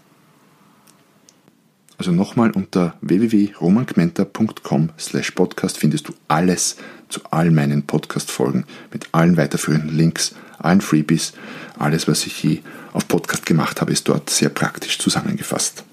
Also 1.97 2.11
nochmal 2.11 2.51
unter 2.51 2.95
www.romangmenta.com 3.01 4.89
slash 4.99 5.31
podcast 5.31 5.77
findest 5.77 6.07
du 6.09 6.13
alles 6.27 6.77
zu 7.07 7.21
all 7.29 7.51
meinen 7.51 7.83
Podcast-Folgen 7.83 8.65
mit 8.91 9.07
allen 9.11 9.37
weiterführenden 9.37 9.95
Links, 9.95 10.35
allen 10.57 10.81
Freebies, 10.81 11.33
alles, 11.77 12.07
was 12.07 12.25
ich 12.25 12.43
je 12.43 12.59
auf 12.91 13.07
Podcast 13.07 13.45
gemacht 13.45 13.79
habe, 13.79 13.91
ist 13.91 14.07
dort 14.07 14.29
sehr 14.29 14.49
praktisch 14.49 14.99
zusammengefasst. 14.99 15.83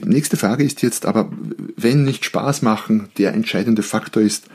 Die 0.00 0.08
nächste 0.08 0.36
Frage 0.36 0.64
ist 0.64 0.82
jetzt 0.82 1.06
aber, 1.06 1.30
wenn 1.76 2.04
nicht 2.04 2.24
Spaß 2.24 2.62
machen 2.62 3.08
der 3.18 3.34
entscheidende 3.34 3.82
Faktor 3.82 4.22
ist, 4.22 4.46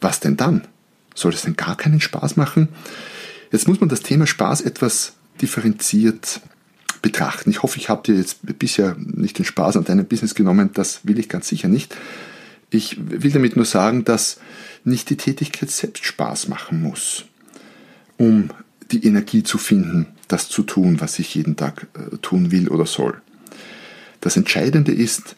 was 0.00 0.20
denn 0.20 0.36
dann? 0.36 0.66
Soll 1.14 1.32
es 1.32 1.42
denn 1.42 1.56
gar 1.56 1.76
keinen 1.76 2.00
Spaß 2.00 2.36
machen? 2.36 2.68
Jetzt 3.52 3.68
muss 3.68 3.80
man 3.80 3.88
das 3.88 4.00
Thema 4.02 4.26
Spaß 4.26 4.62
etwas 4.62 5.14
differenziert 5.40 6.40
betrachten. 7.02 7.50
Ich 7.50 7.62
hoffe, 7.62 7.78
ich 7.78 7.88
habe 7.88 8.02
dir 8.02 8.16
jetzt 8.16 8.38
bisher 8.58 8.96
nicht 8.98 9.38
den 9.38 9.44
Spaß 9.44 9.76
an 9.76 9.84
deinem 9.84 10.06
Business 10.06 10.34
genommen. 10.34 10.70
Das 10.72 11.06
will 11.06 11.18
ich 11.18 11.28
ganz 11.28 11.48
sicher 11.48 11.68
nicht. 11.68 11.94
Ich 12.70 12.96
will 12.98 13.30
damit 13.30 13.56
nur 13.56 13.66
sagen, 13.66 14.04
dass 14.04 14.40
nicht 14.84 15.10
die 15.10 15.16
Tätigkeit 15.16 15.70
selbst 15.70 16.04
Spaß 16.04 16.48
machen 16.48 16.82
muss, 16.82 17.26
um 18.16 18.50
die 18.90 19.06
Energie 19.06 19.42
zu 19.42 19.58
finden, 19.58 20.06
das 20.28 20.48
zu 20.48 20.62
tun, 20.62 21.00
was 21.00 21.18
ich 21.18 21.34
jeden 21.34 21.56
Tag 21.56 21.86
äh, 21.94 22.16
tun 22.18 22.50
will 22.50 22.68
oder 22.68 22.86
soll. 22.86 23.20
Das 24.24 24.38
Entscheidende 24.38 24.90
ist, 24.90 25.36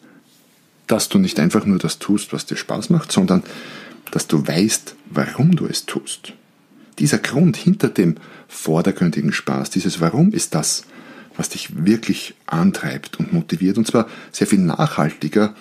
dass 0.87 1.09
du 1.09 1.19
nicht 1.19 1.41
einfach 1.41 1.65
nur 1.65 1.77
das 1.77 1.99
tust, 1.99 2.31
was 2.31 2.45
dir 2.45 2.55
Spaß 2.55 2.89
macht, 2.89 3.11
sondern 3.11 3.43
dass 4.11 4.27
du 4.27 4.47
weißt, 4.47 4.95
warum 5.09 5.57
du 5.57 5.65
es 5.65 5.85
tust. 5.85 6.31
Dieser 6.97 7.17
Grund 7.17 7.57
hinter 7.57 7.89
dem 7.89 8.15
vordergründigen 8.47 9.33
Spaß, 9.33 9.71
dieses 9.71 9.99
Warum 9.99 10.31
ist 10.31 10.55
das, 10.55 10.85
was 11.35 11.49
dich 11.49 11.83
wirklich 11.85 12.35
antreibt 12.45 13.19
und 13.19 13.33
motiviert. 13.33 13.77
Und 13.77 13.87
zwar 13.87 14.07
sehr 14.31 14.47
viel 14.47 14.59
nachhaltiger 14.59 15.53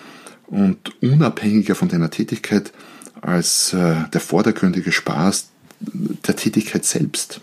und 0.46 1.02
unabhängiger 1.02 1.74
von 1.74 1.88
deiner 1.88 2.10
Tätigkeit 2.10 2.72
als 3.22 3.72
äh, 3.72 4.08
der 4.12 4.20
vordergründige 4.20 4.92
Spaß 4.92 5.48
der 5.80 6.36
Tätigkeit 6.36 6.84
selbst. 6.84 7.40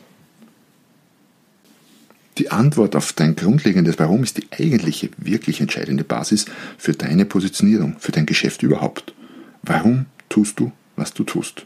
Die 2.37 2.49
Antwort 2.49 2.95
auf 2.95 3.13
dein 3.13 3.35
grundlegendes 3.35 3.99
Warum 3.99 4.23
ist 4.23 4.37
die 4.37 4.47
eigentliche, 4.51 5.09
wirklich 5.17 5.61
entscheidende 5.61 6.03
Basis 6.03 6.45
für 6.77 6.93
deine 6.93 7.25
Positionierung, 7.25 7.95
für 7.99 8.11
dein 8.11 8.25
Geschäft 8.25 8.63
überhaupt. 8.63 9.13
Warum 9.61 10.07
tust 10.29 10.59
du, 10.59 10.71
was 10.95 11.13
du 11.13 11.23
tust? 11.23 11.65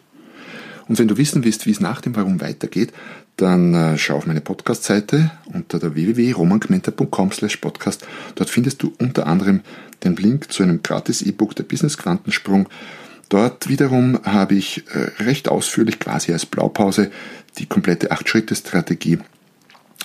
Und 0.88 1.00
wenn 1.00 1.08
du 1.08 1.18
wissen 1.18 1.44
willst, 1.44 1.66
wie 1.66 1.72
es 1.72 1.80
nach 1.80 2.02
dem 2.02 2.16
Warum 2.16 2.42
weitergeht, 2.42 2.94
dann 3.38 3.74
äh, 3.74 3.98
schau 3.98 4.18
auf 4.18 4.26
meine 4.26 4.42
Podcast-Seite 4.42 5.32
unter 5.54 5.80
der 5.80 5.96
www.romangmenta.com 5.96 7.30
podcast. 7.62 8.08
Dort 8.36 8.50
findest 8.50 8.84
du 8.84 8.94
unter 8.98 9.28
anderem 9.28 9.62
den 10.04 10.16
Link 10.16 10.52
zu 10.52 10.64
einem 10.64 10.82
gratis 10.84 11.22
E-Book 11.22 11.56
der 11.56 11.64
Business 11.64 11.98
Quantensprung. 11.98 12.68
Dort 13.30 13.68
wiederum 13.68 14.20
habe 14.24 14.56
ich 14.56 14.86
äh, 14.94 15.24
recht 15.24 15.50
ausführlich 15.50 16.00
quasi 16.00 16.32
als 16.34 16.46
Blaupause 16.46 17.12
die 17.58 17.66
komplette 17.66 18.12
8-Schritte-Strategie 18.12 19.20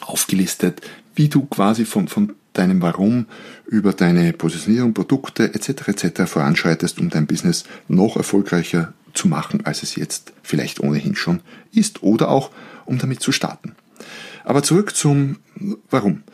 aufgelistet, 0.01 0.81
wie 1.15 1.29
du 1.29 1.45
quasi 1.45 1.85
von, 1.85 2.09
von 2.09 2.35
deinem 2.53 2.83
Warum 2.83 3.27
über 3.67 3.93
deine 3.93 4.33
Positionierung, 4.33 4.95
Produkte 4.95 5.55
etc. 5.55 5.89
etc. 5.89 6.23
voranschreitest, 6.27 6.99
um 7.01 7.11
dein 7.11 7.27
Business 7.27 7.65
noch 7.89 8.17
erfolgreicher 8.17 8.93
zu 9.15 9.29
machen, 9.29 9.65
als 9.65 9.83
es 9.83 9.97
jetzt 9.97 10.33
vielleicht 10.43 10.81
ohnehin 10.81 11.15
schon 11.15 11.41
ist 11.73 12.03
oder 12.03 12.29
auch 12.29 12.51
um 12.87 12.99
damit 12.99 13.21
zu 13.21 13.33
starten. 13.33 13.75
Aber 14.45 14.63
zurück 14.63 14.95
zum 14.97 15.37
Warum. 15.91 16.25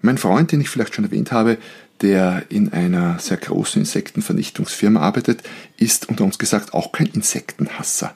Mein 0.00 0.18
Freund, 0.18 0.50
den 0.50 0.60
ich 0.60 0.68
vielleicht 0.68 0.94
schon 0.94 1.04
erwähnt 1.04 1.30
habe, 1.30 1.58
der 2.00 2.46
in 2.48 2.72
einer 2.72 3.20
sehr 3.20 3.36
großen 3.36 3.80
Insektenvernichtungsfirma 3.80 5.00
arbeitet, 5.00 5.42
ist 5.76 6.08
unter 6.08 6.24
uns 6.24 6.38
gesagt 6.38 6.74
auch 6.74 6.90
kein 6.90 7.06
Insektenhasser. 7.06 8.14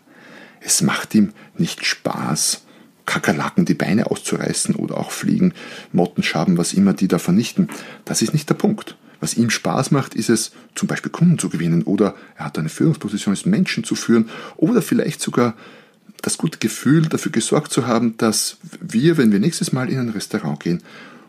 Es 0.61 0.83
macht 0.83 1.15
ihm 1.15 1.33
nicht 1.57 1.85
Spaß, 1.85 2.66
Kakerlaken 3.07 3.65
die 3.65 3.75
Beine 3.75 4.11
auszureißen 4.11 4.75
oder 4.75 4.99
auch 4.99 5.11
Fliegen, 5.11 5.55
Mottenschaben, 5.93 6.59
was 6.59 6.75
immer 6.75 6.93
die 6.93 7.09
da 7.09 7.19
vernichten. 7.19 7.69
Das 8.05 8.21
ist 8.21 8.33
nicht 8.33 8.49
der 8.51 8.55
Punkt. 8.55 8.97
Was 9.21 9.35
ihm 9.35 9.49
Spaß 9.49 9.93
macht, 9.93 10.15
ist 10.15 10.29
es, 10.29 10.53
zum 10.75 10.89
Beispiel 10.89 11.11
Kunden 11.11 11.39
zu 11.39 11.49
gewinnen 11.49 11.83
oder 11.85 12.15
er 12.37 12.47
hat 12.47 12.59
eine 12.59 12.69
Führungsposition, 12.69 13.33
als 13.33 13.47
Menschen 13.47 13.83
zu 13.85 13.95
führen 13.95 14.29
oder 14.57 14.83
vielleicht 14.83 15.23
sogar 15.23 15.55
das 16.23 16.39
gute 16.39 16.59
Gefühl 16.59 17.03
dafür 17.03 17.33
gesorgt 17.33 17.73
zu 17.73 17.87
haben, 17.87 18.17
dass 18.19 18.59
wir, 18.81 19.17
wenn 19.17 19.33
wir 19.33 19.39
nächstes 19.39 19.73
Mal 19.73 19.89
in 19.89 19.99
ein 19.99 20.09
Restaurant 20.11 20.61
gehen, 20.61 20.83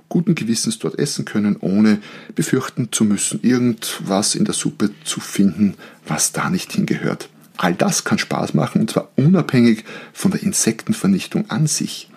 guten 0.10 0.36
Gewissens 0.36 0.79
dort 0.79 0.98
essen 0.98 1.25
können, 1.25 1.57
ohne 1.60 2.00
befürchten 2.36 2.91
zu 2.91 3.03
müssen, 3.03 3.41
irgendwas 3.43 4.36
in 4.36 4.46
der 4.46 4.53
Suppe 4.53 4.91
zu 5.03 5.19
finden, 5.19 5.75
was 6.07 6.31
da 6.31 6.50
nicht 6.50 6.72
hingehört. 6.72 7.29
All 7.57 7.73
das 7.73 8.03
kann 8.03 8.19
Spaß 8.19 8.53
machen 8.53 8.81
und 8.81 8.91
zwar 8.91 9.11
unabhängig 9.15 9.83
von 10.13 10.31
der 10.31 10.43
Insektenvernichtung 10.43 11.49
an 11.49 11.67
sich. 11.67 12.09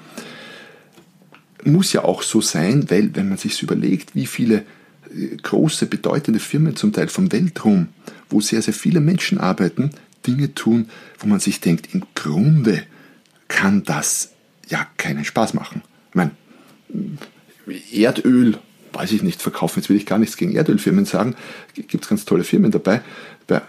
Muss 1.65 1.93
ja 1.93 2.05
auch 2.05 2.23
so 2.23 2.41
sein, 2.41 2.91
weil 2.91 3.15
wenn 3.15 3.29
man 3.29 3.39
sich 3.39 3.63
überlegt, 3.63 4.15
wie 4.15 4.27
viele 4.27 4.65
äh, 5.15 5.37
große, 5.43 5.87
bedeutende 5.87 6.41
Firmen 6.41 6.77
zum 6.77 6.93
Teil 6.93 7.09
vom 7.09 7.33
Weltraum, 7.33 7.89
wo 8.29 8.41
sehr, 8.41 8.63
sehr 8.63 8.75
viele 8.75 9.01
Menschen 9.01 9.39
arbeiten, 9.39 9.91
Dinge 10.27 10.55
tun, 10.55 10.89
wo 11.19 11.27
man 11.27 11.41
sich 11.41 11.61
denkt, 11.61 11.95
im 11.95 12.03
Grunde 12.15 12.83
kann 13.49 13.83
das 13.85 14.33
ja 14.69 14.87
keinen 14.97 15.25
Spaß 15.25 15.55
machen. 15.55 15.83
Ich 16.11 16.15
meine, 16.15 16.33
Erdöl, 17.93 18.59
weiß 18.93 19.13
ich 19.13 19.23
nicht, 19.23 19.43
verkaufen, 19.43 19.81
jetzt 19.81 19.89
will 19.89 19.97
ich 19.97 20.07
gar 20.07 20.19
nichts 20.19 20.37
gegen 20.37 20.53
Erdölfirmen 20.53 21.05
sagen, 21.05 21.35
gibt 21.75 22.05
es 22.05 22.09
ganz 22.09 22.25
tolle 22.25 22.45
Firmen 22.45 22.71
dabei, 22.71 23.03
bei 23.47 23.57
äh, 23.57 23.61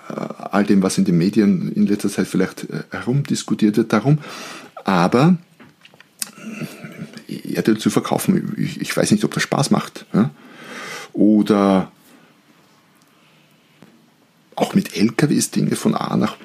all 0.52 0.64
dem, 0.64 0.82
was 0.82 0.98
in 0.98 1.06
den 1.06 1.18
Medien 1.18 1.72
in 1.74 1.88
letzter 1.88 2.10
Zeit 2.10 2.28
vielleicht 2.28 2.64
äh, 2.70 2.84
herumdiskutiert 2.92 3.78
wird 3.78 3.92
darum. 3.94 4.20
Aber 4.84 5.38
äh, 7.28 7.54
Erdöl 7.54 7.78
zu 7.78 7.90
verkaufen, 7.90 8.56
ich, 8.58 8.96
weiß 8.96 9.12
nicht, 9.12 9.24
ob 9.24 9.34
das 9.34 9.44
Spaß 9.44 9.72
macht. 9.72 10.06
Oder 11.14 11.92
auch 14.56 14.76
mit 14.76 14.96
LKWs 14.96 15.52
Dinge 15.52 15.76
von 15.76 15.96
A 15.96 16.16
nach 16.16 16.38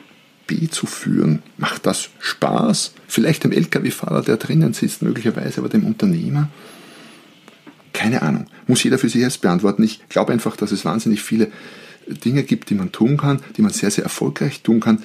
B 0.47 0.69
zu 0.69 0.87
führen. 0.87 1.43
Macht 1.59 1.87
das 1.87 2.09
Spaß? 2.21 2.93
Vielleicht 3.09 3.45
dem 3.45 3.53
LKW-Fahrer, 3.53 4.23
der 4.23 4.37
drinnen 4.37 4.73
sitzt, 4.73 5.03
möglicherweise, 5.03 5.61
aber 5.61 5.69
dem 5.69 5.85
Unternehmer? 5.85 6.49
Keine 8.07 8.23
Ahnung. 8.23 8.47
Muss 8.69 8.85
jeder 8.85 8.99
für 8.99 9.09
sich 9.09 9.21
selbst 9.21 9.41
beantworten. 9.41 9.83
Ich 9.83 10.09
glaube 10.09 10.33
einfach, 10.33 10.57
dass 10.57 10.71
es 10.71 10.85
wahnsinnig 10.85 11.23
viele 11.23 11.49
Dinge 12.07 12.45
gibt, 12.45 12.71
die 12.71 12.77
man 12.77 12.93
tun 12.93 13.17
kann, 13.17 13.41
die 13.57 13.63
man 13.63 13.73
sehr, 13.73 13.91
sehr 13.91 14.05
erfolgreich 14.05 14.63
tun 14.63 14.79
kann, 14.79 15.03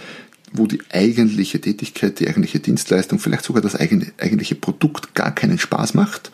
wo 0.53 0.67
die 0.67 0.81
eigentliche 0.91 1.59
Tätigkeit, 1.59 2.19
die 2.19 2.27
eigentliche 2.27 2.59
Dienstleistung, 2.59 3.17
vielleicht 3.17 3.43
sogar 3.43 3.63
das 3.63 3.75
eigentliche 3.75 4.53
Produkt 4.53 5.15
gar 5.15 5.33
keinen 5.33 5.57
Spaß 5.57 5.95
macht. 5.95 6.31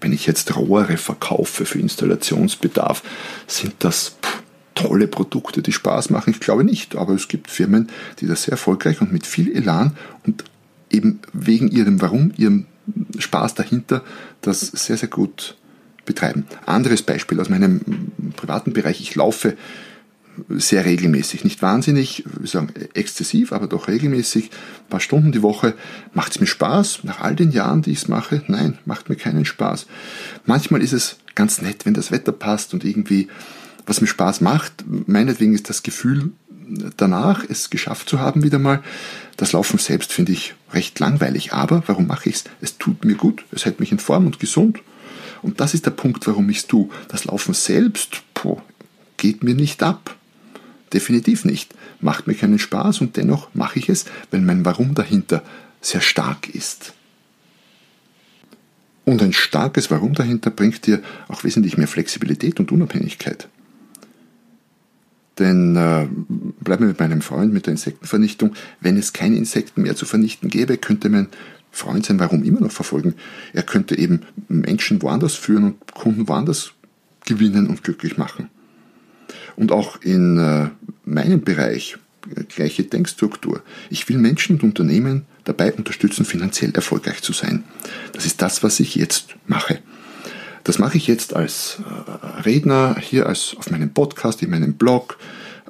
Wenn 0.00 0.12
ich 0.12 0.26
jetzt 0.26 0.56
Rohre 0.56 0.96
verkaufe 0.96 1.64
für 1.64 1.78
Installationsbedarf, 1.78 3.02
sind 3.46 3.74
das 3.80 4.16
tolle 4.74 5.06
Produkte, 5.06 5.62
die 5.62 5.72
Spaß 5.72 6.10
machen? 6.10 6.30
Ich 6.30 6.40
glaube 6.40 6.64
nicht, 6.64 6.96
aber 6.96 7.14
es 7.14 7.28
gibt 7.28 7.50
Firmen, 7.50 7.88
die 8.18 8.26
das 8.26 8.44
sehr 8.44 8.52
erfolgreich 8.52 9.00
und 9.00 9.12
mit 9.12 9.26
viel 9.26 9.54
Elan 9.54 9.96
und 10.26 10.42
eben 10.90 11.20
wegen 11.32 11.70
ihrem 11.70 12.00
Warum, 12.00 12.32
ihrem 12.36 12.66
Spaß 13.18 13.54
dahinter, 13.54 14.02
das 14.40 14.60
sehr, 14.60 14.96
sehr 14.96 15.08
gut 15.08 15.56
betreiben. 16.04 16.46
Anderes 16.66 17.02
Beispiel 17.02 17.40
aus 17.40 17.48
meinem 17.48 17.80
privaten 18.36 18.72
Bereich. 18.72 19.00
Ich 19.00 19.14
laufe 19.14 19.56
sehr 20.48 20.84
regelmäßig. 20.84 21.44
Nicht 21.44 21.62
wahnsinnig, 21.62 22.24
wir 22.38 22.48
sagen 22.48 22.72
exzessiv, 22.94 23.52
aber 23.52 23.66
doch 23.66 23.88
regelmäßig. 23.88 24.44
Ein 24.44 24.88
paar 24.88 25.00
Stunden 25.00 25.32
die 25.32 25.42
Woche. 25.42 25.74
Macht 26.14 26.32
es 26.32 26.40
mir 26.40 26.46
Spaß? 26.46 27.00
Nach 27.04 27.20
all 27.20 27.36
den 27.36 27.50
Jahren, 27.50 27.82
die 27.82 27.92
ich 27.92 27.98
es 27.98 28.08
mache? 28.08 28.42
Nein, 28.46 28.78
macht 28.84 29.08
mir 29.08 29.16
keinen 29.16 29.44
Spaß. 29.44 29.86
Manchmal 30.46 30.82
ist 30.82 30.92
es 30.92 31.18
ganz 31.34 31.60
nett, 31.62 31.86
wenn 31.86 31.94
das 31.94 32.10
Wetter 32.10 32.32
passt 32.32 32.74
und 32.74 32.84
irgendwie 32.84 33.28
was 33.86 34.00
mir 34.00 34.06
Spaß 34.06 34.40
macht. 34.40 34.84
Meinetwegen 34.86 35.54
ist 35.54 35.68
das 35.68 35.82
Gefühl 35.82 36.32
danach, 36.96 37.44
es 37.48 37.70
geschafft 37.70 38.08
zu 38.08 38.20
haben 38.20 38.42
wieder 38.42 38.58
mal. 38.58 38.82
Das 39.36 39.52
Laufen 39.52 39.78
selbst 39.78 40.12
finde 40.12 40.32
ich 40.32 40.54
recht 40.72 40.98
langweilig. 41.00 41.52
Aber 41.52 41.82
warum 41.86 42.06
mache 42.06 42.28
ich 42.28 42.36
es? 42.36 42.44
Es 42.60 42.78
tut 42.78 43.04
mir 43.04 43.14
gut. 43.14 43.44
Es 43.50 43.64
hält 43.64 43.80
mich 43.80 43.92
in 43.92 43.98
Form 43.98 44.26
und 44.26 44.38
gesund. 44.38 44.80
Und 45.42 45.60
das 45.60 45.74
ist 45.74 45.86
der 45.86 45.92
Punkt, 45.92 46.26
warum 46.26 46.48
ich 46.50 46.58
es 46.58 46.66
tue. 46.66 46.88
Das 47.08 47.24
Laufen 47.24 47.54
selbst 47.54 48.22
boah, 48.34 48.62
geht 49.16 49.42
mir 49.42 49.54
nicht 49.54 49.82
ab. 49.82 50.16
Definitiv 50.92 51.44
nicht. 51.44 51.74
Macht 52.00 52.26
mir 52.26 52.34
keinen 52.34 52.58
Spaß 52.58 53.00
und 53.00 53.16
dennoch 53.16 53.48
mache 53.54 53.78
ich 53.78 53.88
es, 53.88 54.06
weil 54.30 54.40
mein 54.40 54.64
Warum 54.64 54.94
dahinter 54.94 55.42
sehr 55.80 56.00
stark 56.00 56.48
ist. 56.48 56.94
Und 59.04 59.22
ein 59.22 59.32
starkes 59.32 59.90
Warum 59.90 60.14
dahinter 60.14 60.50
bringt 60.50 60.86
dir 60.86 61.02
auch 61.28 61.44
wesentlich 61.44 61.76
mehr 61.76 61.88
Flexibilität 61.88 62.60
und 62.60 62.72
Unabhängigkeit. 62.72 63.48
Denn 65.38 65.74
äh, 65.74 66.06
bleiben 66.60 66.82
wir 66.82 66.88
mit 66.88 67.00
meinem 67.00 67.22
Freund 67.22 67.52
mit 67.52 67.66
der 67.66 67.72
Insektenvernichtung. 67.72 68.54
Wenn 68.80 68.98
es 68.98 69.12
keine 69.12 69.36
Insekten 69.36 69.82
mehr 69.82 69.96
zu 69.96 70.04
vernichten 70.04 70.50
gäbe, 70.50 70.76
könnte 70.76 71.08
mein 71.08 71.28
Freund 71.70 72.04
sein 72.04 72.20
Warum 72.20 72.42
immer 72.44 72.60
noch 72.60 72.72
verfolgen. 72.72 73.14
Er 73.52 73.62
könnte 73.62 73.96
eben 73.96 74.22
Menschen 74.48 75.02
woanders 75.02 75.34
führen 75.34 75.64
und 75.64 75.94
Kunden 75.94 76.28
woanders 76.28 76.72
gewinnen 77.24 77.68
und 77.68 77.84
glücklich 77.84 78.16
machen. 78.16 78.50
Und 79.56 79.72
auch 79.72 80.00
in 80.02 80.38
äh, 80.38 80.68
meinem 81.04 81.42
Bereich 81.42 81.98
äh, 82.34 82.44
gleiche 82.44 82.84
Denkstruktur. 82.84 83.62
Ich 83.88 84.08
will 84.08 84.18
Menschen 84.18 84.56
und 84.56 84.62
Unternehmen 84.62 85.26
dabei 85.44 85.72
unterstützen, 85.72 86.24
finanziell 86.24 86.72
erfolgreich 86.72 87.22
zu 87.22 87.32
sein. 87.32 87.64
Das 88.12 88.26
ist 88.26 88.42
das, 88.42 88.62
was 88.62 88.80
ich 88.80 88.94
jetzt 88.94 89.36
mache. 89.46 89.78
Das 90.64 90.78
mache 90.78 90.96
ich 90.96 91.06
jetzt 91.06 91.34
als 91.34 91.78
äh, 91.80 92.40
Redner 92.42 92.96
hier, 93.00 93.26
als 93.26 93.54
auf 93.56 93.70
meinem 93.70 93.90
Podcast, 93.90 94.42
in 94.42 94.50
meinem 94.50 94.74
Blog, 94.74 95.18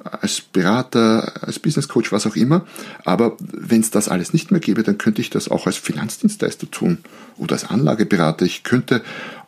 als 0.03 0.41
Berater, 0.41 1.45
als 1.45 1.59
Business 1.59 1.87
Coach, 1.87 2.11
was 2.11 2.25
auch 2.25 2.35
immer. 2.35 2.65
Aber 3.05 3.37
wenn 3.39 3.81
es 3.81 3.91
das 3.91 4.09
alles 4.09 4.33
nicht 4.33 4.51
mehr 4.51 4.59
gäbe, 4.59 4.83
dann 4.83 4.97
könnte 4.97 5.21
ich 5.21 5.29
das 5.29 5.49
auch 5.49 5.67
als 5.67 5.77
Finanzdienstleister 5.77 6.69
tun 6.69 6.99
oder 7.37 7.53
als 7.53 7.65
Anlageberater. 7.65 8.45
Ich 8.45 8.63
könnte 8.63 9.01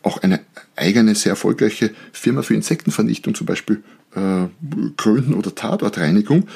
auch 0.03 0.21
eine 0.21 0.41
eigene, 0.75 1.15
sehr 1.15 1.31
erfolgreiche 1.31 1.91
Firma 2.11 2.41
für 2.41 2.55
Insektenvernichtung 2.55 3.35
zum 3.35 3.47
Beispiel 3.47 3.83
äh, 4.15 4.47
gründen 4.97 5.33
oder 5.33 5.55
Tatortreinigung 5.55 6.47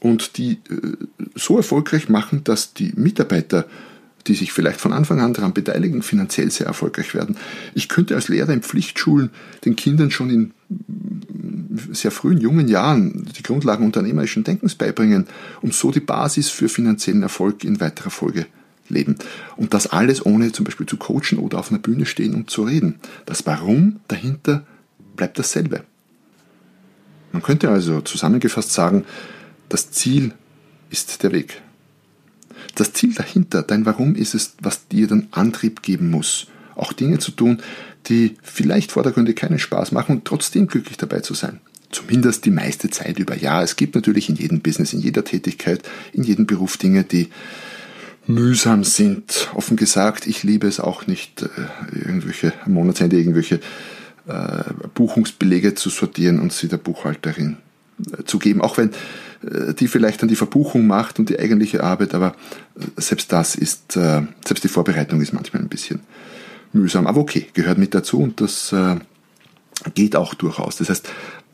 und 0.00 0.38
die 0.38 0.52
äh, 0.70 0.96
so 1.34 1.56
erfolgreich 1.56 2.08
machen, 2.08 2.44
dass 2.44 2.74
die 2.74 2.92
Mitarbeiter 2.96 3.66
die 4.26 4.34
sich 4.34 4.52
vielleicht 4.52 4.80
von 4.80 4.92
Anfang 4.92 5.20
an 5.20 5.32
daran 5.32 5.54
beteiligen, 5.54 6.02
finanziell 6.02 6.50
sehr 6.50 6.66
erfolgreich 6.66 7.14
werden. 7.14 7.38
Ich 7.74 7.88
könnte 7.88 8.14
als 8.14 8.28
Lehrer 8.28 8.52
in 8.52 8.62
Pflichtschulen 8.62 9.30
den 9.64 9.76
Kindern 9.76 10.10
schon 10.10 10.30
in 10.30 10.52
sehr 11.92 12.10
frühen, 12.10 12.40
jungen 12.40 12.68
Jahren 12.68 13.28
die 13.36 13.42
Grundlagen 13.42 13.84
unternehmerischen 13.84 14.44
Denkens 14.44 14.74
beibringen 14.74 15.26
und 15.62 15.74
so 15.74 15.90
die 15.90 16.00
Basis 16.00 16.50
für 16.50 16.68
finanziellen 16.68 17.22
Erfolg 17.22 17.64
in 17.64 17.80
weiterer 17.80 18.10
Folge 18.10 18.46
leben. 18.88 19.16
Und 19.56 19.74
das 19.74 19.86
alles 19.86 20.24
ohne 20.24 20.52
zum 20.52 20.64
Beispiel 20.64 20.86
zu 20.86 20.96
coachen 20.96 21.38
oder 21.38 21.58
auf 21.58 21.70
einer 21.70 21.80
Bühne 21.80 22.06
stehen 22.06 22.34
und 22.34 22.50
zu 22.50 22.64
reden. 22.64 22.96
Das 23.26 23.46
Warum 23.46 24.00
dahinter 24.08 24.66
bleibt 25.16 25.38
dasselbe. 25.38 25.84
Man 27.32 27.42
könnte 27.42 27.70
also 27.70 28.00
zusammengefasst 28.00 28.72
sagen, 28.72 29.04
das 29.68 29.92
Ziel 29.92 30.32
ist 30.90 31.22
der 31.22 31.32
Weg. 31.32 31.62
Das 32.74 32.92
Ziel 32.92 33.14
dahinter, 33.14 33.62
dein 33.62 33.86
Warum 33.86 34.14
ist 34.14 34.34
es, 34.34 34.54
was 34.60 34.88
dir 34.88 35.06
dann 35.06 35.28
Antrieb 35.30 35.82
geben 35.82 36.10
muss, 36.10 36.48
auch 36.74 36.92
Dinge 36.92 37.18
zu 37.18 37.30
tun, 37.30 37.60
die 38.06 38.36
vielleicht 38.42 38.92
vordergründig 38.92 39.36
keinen 39.36 39.58
Spaß 39.58 39.92
machen 39.92 40.16
und 40.16 40.24
trotzdem 40.24 40.66
glücklich 40.66 40.96
dabei 40.96 41.20
zu 41.20 41.34
sein. 41.34 41.60
Zumindest 41.90 42.44
die 42.44 42.50
meiste 42.50 42.88
Zeit 42.88 43.18
über. 43.18 43.36
Ja, 43.36 43.62
es 43.62 43.76
gibt 43.76 43.94
natürlich 43.94 44.28
in 44.28 44.36
jedem 44.36 44.60
Business, 44.60 44.92
in 44.92 45.00
jeder 45.00 45.24
Tätigkeit, 45.24 45.82
in 46.12 46.22
jedem 46.22 46.46
Beruf 46.46 46.76
Dinge, 46.76 47.02
die 47.02 47.30
mühsam 48.26 48.84
sind. 48.84 49.50
Offen 49.54 49.76
gesagt, 49.76 50.26
ich 50.26 50.42
liebe 50.42 50.68
es 50.68 50.80
auch 50.80 51.06
nicht, 51.06 51.42
äh, 51.42 51.48
irgendwelche 51.98 52.52
am 52.64 52.72
Monatsende 52.72 53.16
irgendwelche 53.16 53.56
äh, 54.28 54.62
Buchungsbelege 54.94 55.74
zu 55.74 55.90
sortieren 55.90 56.38
und 56.38 56.52
sie 56.52 56.68
der 56.68 56.76
Buchhalterin 56.76 57.56
äh, 58.18 58.24
zu 58.24 58.38
geben, 58.38 58.60
auch 58.60 58.78
wenn 58.78 58.90
die 59.42 59.88
vielleicht 59.88 60.20
dann 60.20 60.28
die 60.28 60.36
Verbuchung 60.36 60.86
macht 60.86 61.18
und 61.18 61.30
die 61.30 61.38
eigentliche 61.38 61.82
Arbeit, 61.82 62.12
aber 62.12 62.34
selbst 62.98 63.32
das 63.32 63.54
ist, 63.54 63.92
selbst 63.92 64.62
die 64.62 64.68
Vorbereitung 64.68 65.22
ist 65.22 65.32
manchmal 65.32 65.62
ein 65.62 65.70
bisschen 65.70 66.00
mühsam. 66.72 67.06
Aber 67.06 67.20
okay, 67.20 67.46
gehört 67.54 67.78
mit 67.78 67.94
dazu 67.94 68.20
und 68.20 68.40
das 68.40 68.74
geht 69.94 70.16
auch 70.16 70.34
durchaus. 70.34 70.76
Das 70.76 70.90
heißt, 70.90 71.08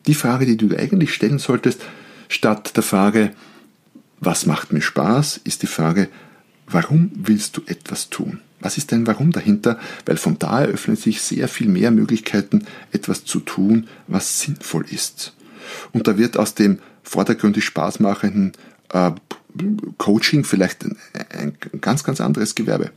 die 0.06 0.14
Frage, 0.14 0.46
die 0.46 0.56
du 0.56 0.76
eigentlich 0.76 1.14
stellen 1.14 1.38
solltest, 1.38 1.80
statt 2.28 2.76
der 2.76 2.82
Frage, 2.82 3.32
was 4.20 4.46
macht 4.46 4.72
mir 4.72 4.80
Spaß, 4.80 5.40
ist 5.44 5.62
die 5.62 5.66
Frage, 5.66 6.08
warum 6.66 7.10
willst 7.14 7.56
du 7.56 7.62
etwas 7.66 8.08
tun? 8.08 8.40
Was 8.60 8.78
ist 8.78 8.90
dein 8.90 9.06
Warum 9.06 9.32
dahinter? 9.32 9.78
Weil 10.06 10.16
von 10.16 10.38
da 10.38 10.62
eröffnen 10.62 10.96
sich 10.96 11.20
sehr 11.20 11.46
viel 11.46 11.68
mehr 11.68 11.90
Möglichkeiten, 11.90 12.64
etwas 12.90 13.24
zu 13.24 13.40
tun, 13.40 13.86
was 14.06 14.40
sinnvoll 14.40 14.86
ist. 14.90 15.34
Und 15.92 16.08
da 16.08 16.16
wird 16.16 16.36
aus 16.38 16.54
dem 16.54 16.78
vordergründig 17.02 17.64
Spaß 17.64 18.00
machenden 18.00 18.52
äh, 18.90 19.12
Coaching 19.98 20.44
vielleicht 20.44 20.84
ein, 20.84 20.96
ein 21.30 21.56
ganz, 21.80 22.02
ganz 22.02 22.20
anderes 22.20 22.54
Gewerbe. 22.54 22.90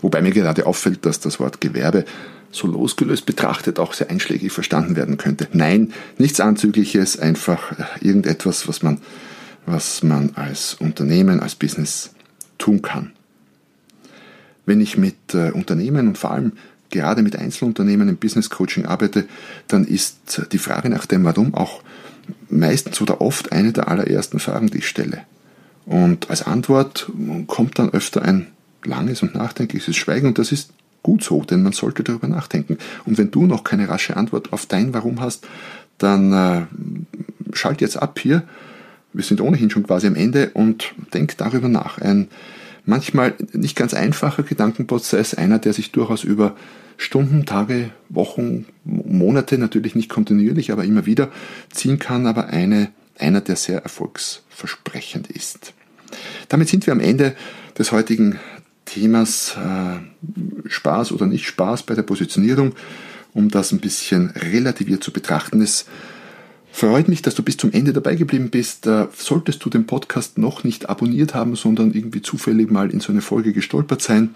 Wobei 0.00 0.22
mir 0.22 0.30
gerade 0.30 0.66
auffällt, 0.66 1.04
dass 1.04 1.20
das 1.20 1.40
Wort 1.40 1.60
Gewerbe 1.60 2.04
so 2.50 2.66
losgelöst 2.66 3.26
betrachtet 3.26 3.78
auch 3.78 3.92
sehr 3.92 4.10
einschlägig 4.10 4.52
verstanden 4.52 4.96
werden 4.96 5.16
könnte. 5.16 5.48
Nein, 5.52 5.92
nichts 6.16 6.40
Anzügliches, 6.40 7.18
einfach 7.18 7.72
irgendetwas, 8.00 8.68
was 8.68 8.82
man, 8.82 9.00
was 9.66 10.02
man 10.02 10.30
als 10.34 10.74
Unternehmen, 10.74 11.40
als 11.40 11.54
Business 11.54 12.10
tun 12.56 12.82
kann. 12.82 13.12
Wenn 14.66 14.80
ich 14.80 14.96
mit 14.96 15.34
äh, 15.34 15.50
Unternehmen 15.50 16.08
und 16.08 16.18
vor 16.18 16.30
allem 16.30 16.52
gerade 16.90 17.22
mit 17.22 17.36
Einzelunternehmen 17.36 18.08
im 18.08 18.16
Business 18.16 18.50
Coaching 18.50 18.86
arbeite, 18.86 19.26
dann 19.66 19.84
ist 19.84 20.42
die 20.52 20.58
Frage 20.58 20.88
nach 20.88 21.06
dem 21.06 21.24
Warum 21.24 21.54
auch 21.54 21.82
meistens 22.48 23.00
oder 23.00 23.20
oft 23.20 23.52
eine 23.52 23.72
der 23.72 23.88
allerersten 23.88 24.38
Fragen, 24.38 24.68
die 24.68 24.78
ich 24.78 24.88
stelle. 24.88 25.22
Und 25.86 26.30
als 26.30 26.46
Antwort 26.46 27.10
kommt 27.46 27.78
dann 27.78 27.90
öfter 27.90 28.22
ein 28.22 28.48
langes 28.84 29.22
und 29.22 29.34
nachdenkliches 29.34 29.96
Schweigen 29.96 30.28
und 30.28 30.38
das 30.38 30.52
ist 30.52 30.70
gut 31.02 31.22
so, 31.22 31.42
denn 31.42 31.62
man 31.62 31.72
sollte 31.72 32.02
darüber 32.02 32.28
nachdenken. 32.28 32.78
Und 33.04 33.18
wenn 33.18 33.30
du 33.30 33.46
noch 33.46 33.64
keine 33.64 33.88
rasche 33.88 34.16
Antwort 34.16 34.52
auf 34.52 34.66
dein 34.66 34.92
Warum 34.92 35.20
hast, 35.20 35.46
dann 35.96 36.32
äh, 36.32 36.66
schalt 37.52 37.80
jetzt 37.80 37.96
ab 37.96 38.18
hier. 38.18 38.42
Wir 39.12 39.24
sind 39.24 39.40
ohnehin 39.40 39.70
schon 39.70 39.84
quasi 39.84 40.06
am 40.06 40.14
Ende 40.14 40.50
und 40.54 40.92
denk 41.14 41.36
darüber 41.38 41.68
nach. 41.68 41.98
Ein 41.98 42.28
manchmal 42.84 43.34
nicht 43.52 43.76
ganz 43.76 43.94
einfacher 43.94 44.42
Gedankenprozess, 44.42 45.34
einer, 45.34 45.58
der 45.58 45.72
sich 45.72 45.92
durchaus 45.92 46.24
über 46.24 46.56
Stunden, 46.96 47.46
Tage, 47.46 47.90
Wochen, 48.08 48.66
Monate, 48.84 49.56
natürlich 49.56 49.94
nicht 49.94 50.08
kontinuierlich, 50.08 50.72
aber 50.72 50.84
immer 50.84 51.06
wieder 51.06 51.30
ziehen 51.70 51.98
kann, 51.98 52.26
aber 52.26 52.48
eine, 52.48 52.90
einer, 53.18 53.40
der 53.40 53.56
sehr 53.56 53.82
erfolgsversprechend 53.82 55.30
ist. 55.30 55.74
Damit 56.48 56.68
sind 56.68 56.86
wir 56.86 56.92
am 56.92 57.00
Ende 57.00 57.34
des 57.78 57.92
heutigen 57.92 58.40
Themas 58.98 59.56
äh, 59.56 60.68
Spaß 60.68 61.12
oder 61.12 61.26
nicht 61.26 61.46
Spaß 61.46 61.84
bei 61.84 61.94
der 61.94 62.02
Positionierung, 62.02 62.72
um 63.32 63.48
das 63.48 63.70
ein 63.70 63.78
bisschen 63.78 64.30
relativiert 64.30 65.04
zu 65.04 65.12
betrachten. 65.12 65.62
Es 65.62 65.86
freut 66.72 67.06
mich, 67.06 67.22
dass 67.22 67.36
du 67.36 67.44
bis 67.44 67.56
zum 67.56 67.72
Ende 67.72 67.92
dabei 67.92 68.16
geblieben 68.16 68.50
bist. 68.50 68.88
Äh, 68.88 69.06
solltest 69.16 69.64
du 69.64 69.70
den 69.70 69.86
Podcast 69.86 70.36
noch 70.36 70.64
nicht 70.64 70.88
abonniert 70.88 71.34
haben, 71.34 71.54
sondern 71.54 71.92
irgendwie 71.92 72.22
zufällig 72.22 72.72
mal 72.72 72.90
in 72.90 72.98
so 72.98 73.12
eine 73.12 73.20
Folge 73.20 73.52
gestolpert 73.52 74.02
sein 74.02 74.30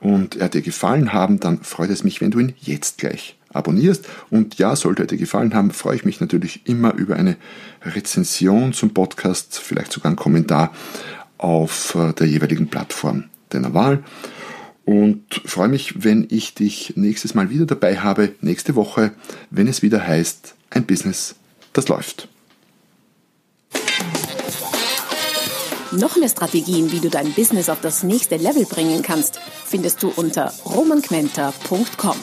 und 0.00 0.34
er 0.36 0.48
dir 0.48 0.62
gefallen 0.62 1.12
haben, 1.12 1.38
dann 1.38 1.60
freut 1.60 1.90
es 1.90 2.02
mich, 2.02 2.20
wenn 2.20 2.32
du 2.32 2.40
ihn 2.40 2.54
jetzt 2.58 2.98
gleich 2.98 3.36
abonnierst. 3.50 4.08
Und 4.28 4.58
ja, 4.58 4.74
sollte 4.74 5.04
er 5.04 5.06
dir 5.06 5.18
gefallen 5.18 5.54
haben, 5.54 5.70
freue 5.70 5.94
ich 5.94 6.04
mich 6.04 6.20
natürlich 6.20 6.66
immer 6.66 6.94
über 6.94 7.14
eine 7.14 7.36
Rezension 7.84 8.72
zum 8.72 8.92
Podcast, 8.92 9.60
vielleicht 9.62 9.92
sogar 9.92 10.08
einen 10.08 10.16
Kommentar 10.16 10.72
auf 11.38 11.94
äh, 11.94 12.12
der 12.12 12.26
jeweiligen 12.26 12.66
Plattform 12.68 13.24
deiner 13.54 13.74
Wahl. 13.74 14.02
Und 14.84 15.42
freue 15.44 15.68
mich, 15.68 16.02
wenn 16.02 16.26
ich 16.30 16.54
dich 16.54 16.94
nächstes 16.96 17.34
Mal 17.34 17.50
wieder 17.50 17.66
dabei 17.66 17.98
habe, 17.98 18.32
nächste 18.40 18.74
Woche, 18.74 19.12
wenn 19.50 19.68
es 19.68 19.82
wieder 19.82 20.06
heißt, 20.06 20.54
ein 20.70 20.84
Business, 20.84 21.36
das 21.72 21.88
läuft. 21.88 22.28
Noch 25.92 26.16
mehr 26.16 26.28
Strategien, 26.28 26.92
wie 26.92 27.00
du 27.00 27.10
dein 27.10 27.32
Business 27.32 27.68
auf 27.68 27.80
das 27.80 28.04
nächste 28.04 28.36
Level 28.36 28.64
bringen 28.64 29.02
kannst, 29.02 29.40
findest 29.66 30.02
du 30.02 30.12
unter 30.14 30.52
romanquenter.com. 30.64 32.16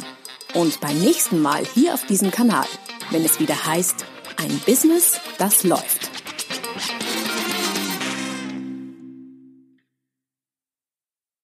Und 0.54 0.80
beim 0.80 0.98
nächsten 1.00 1.42
Mal 1.42 1.64
hier 1.74 1.94
auf 1.94 2.06
diesem 2.06 2.32
Kanal, 2.32 2.66
wenn 3.12 3.26
es 3.26 3.40
wieder 3.40 3.66
heißt, 3.66 4.06
ein 4.38 4.62
Business, 4.66 5.20
das 5.38 5.64
läuft. 5.64 6.17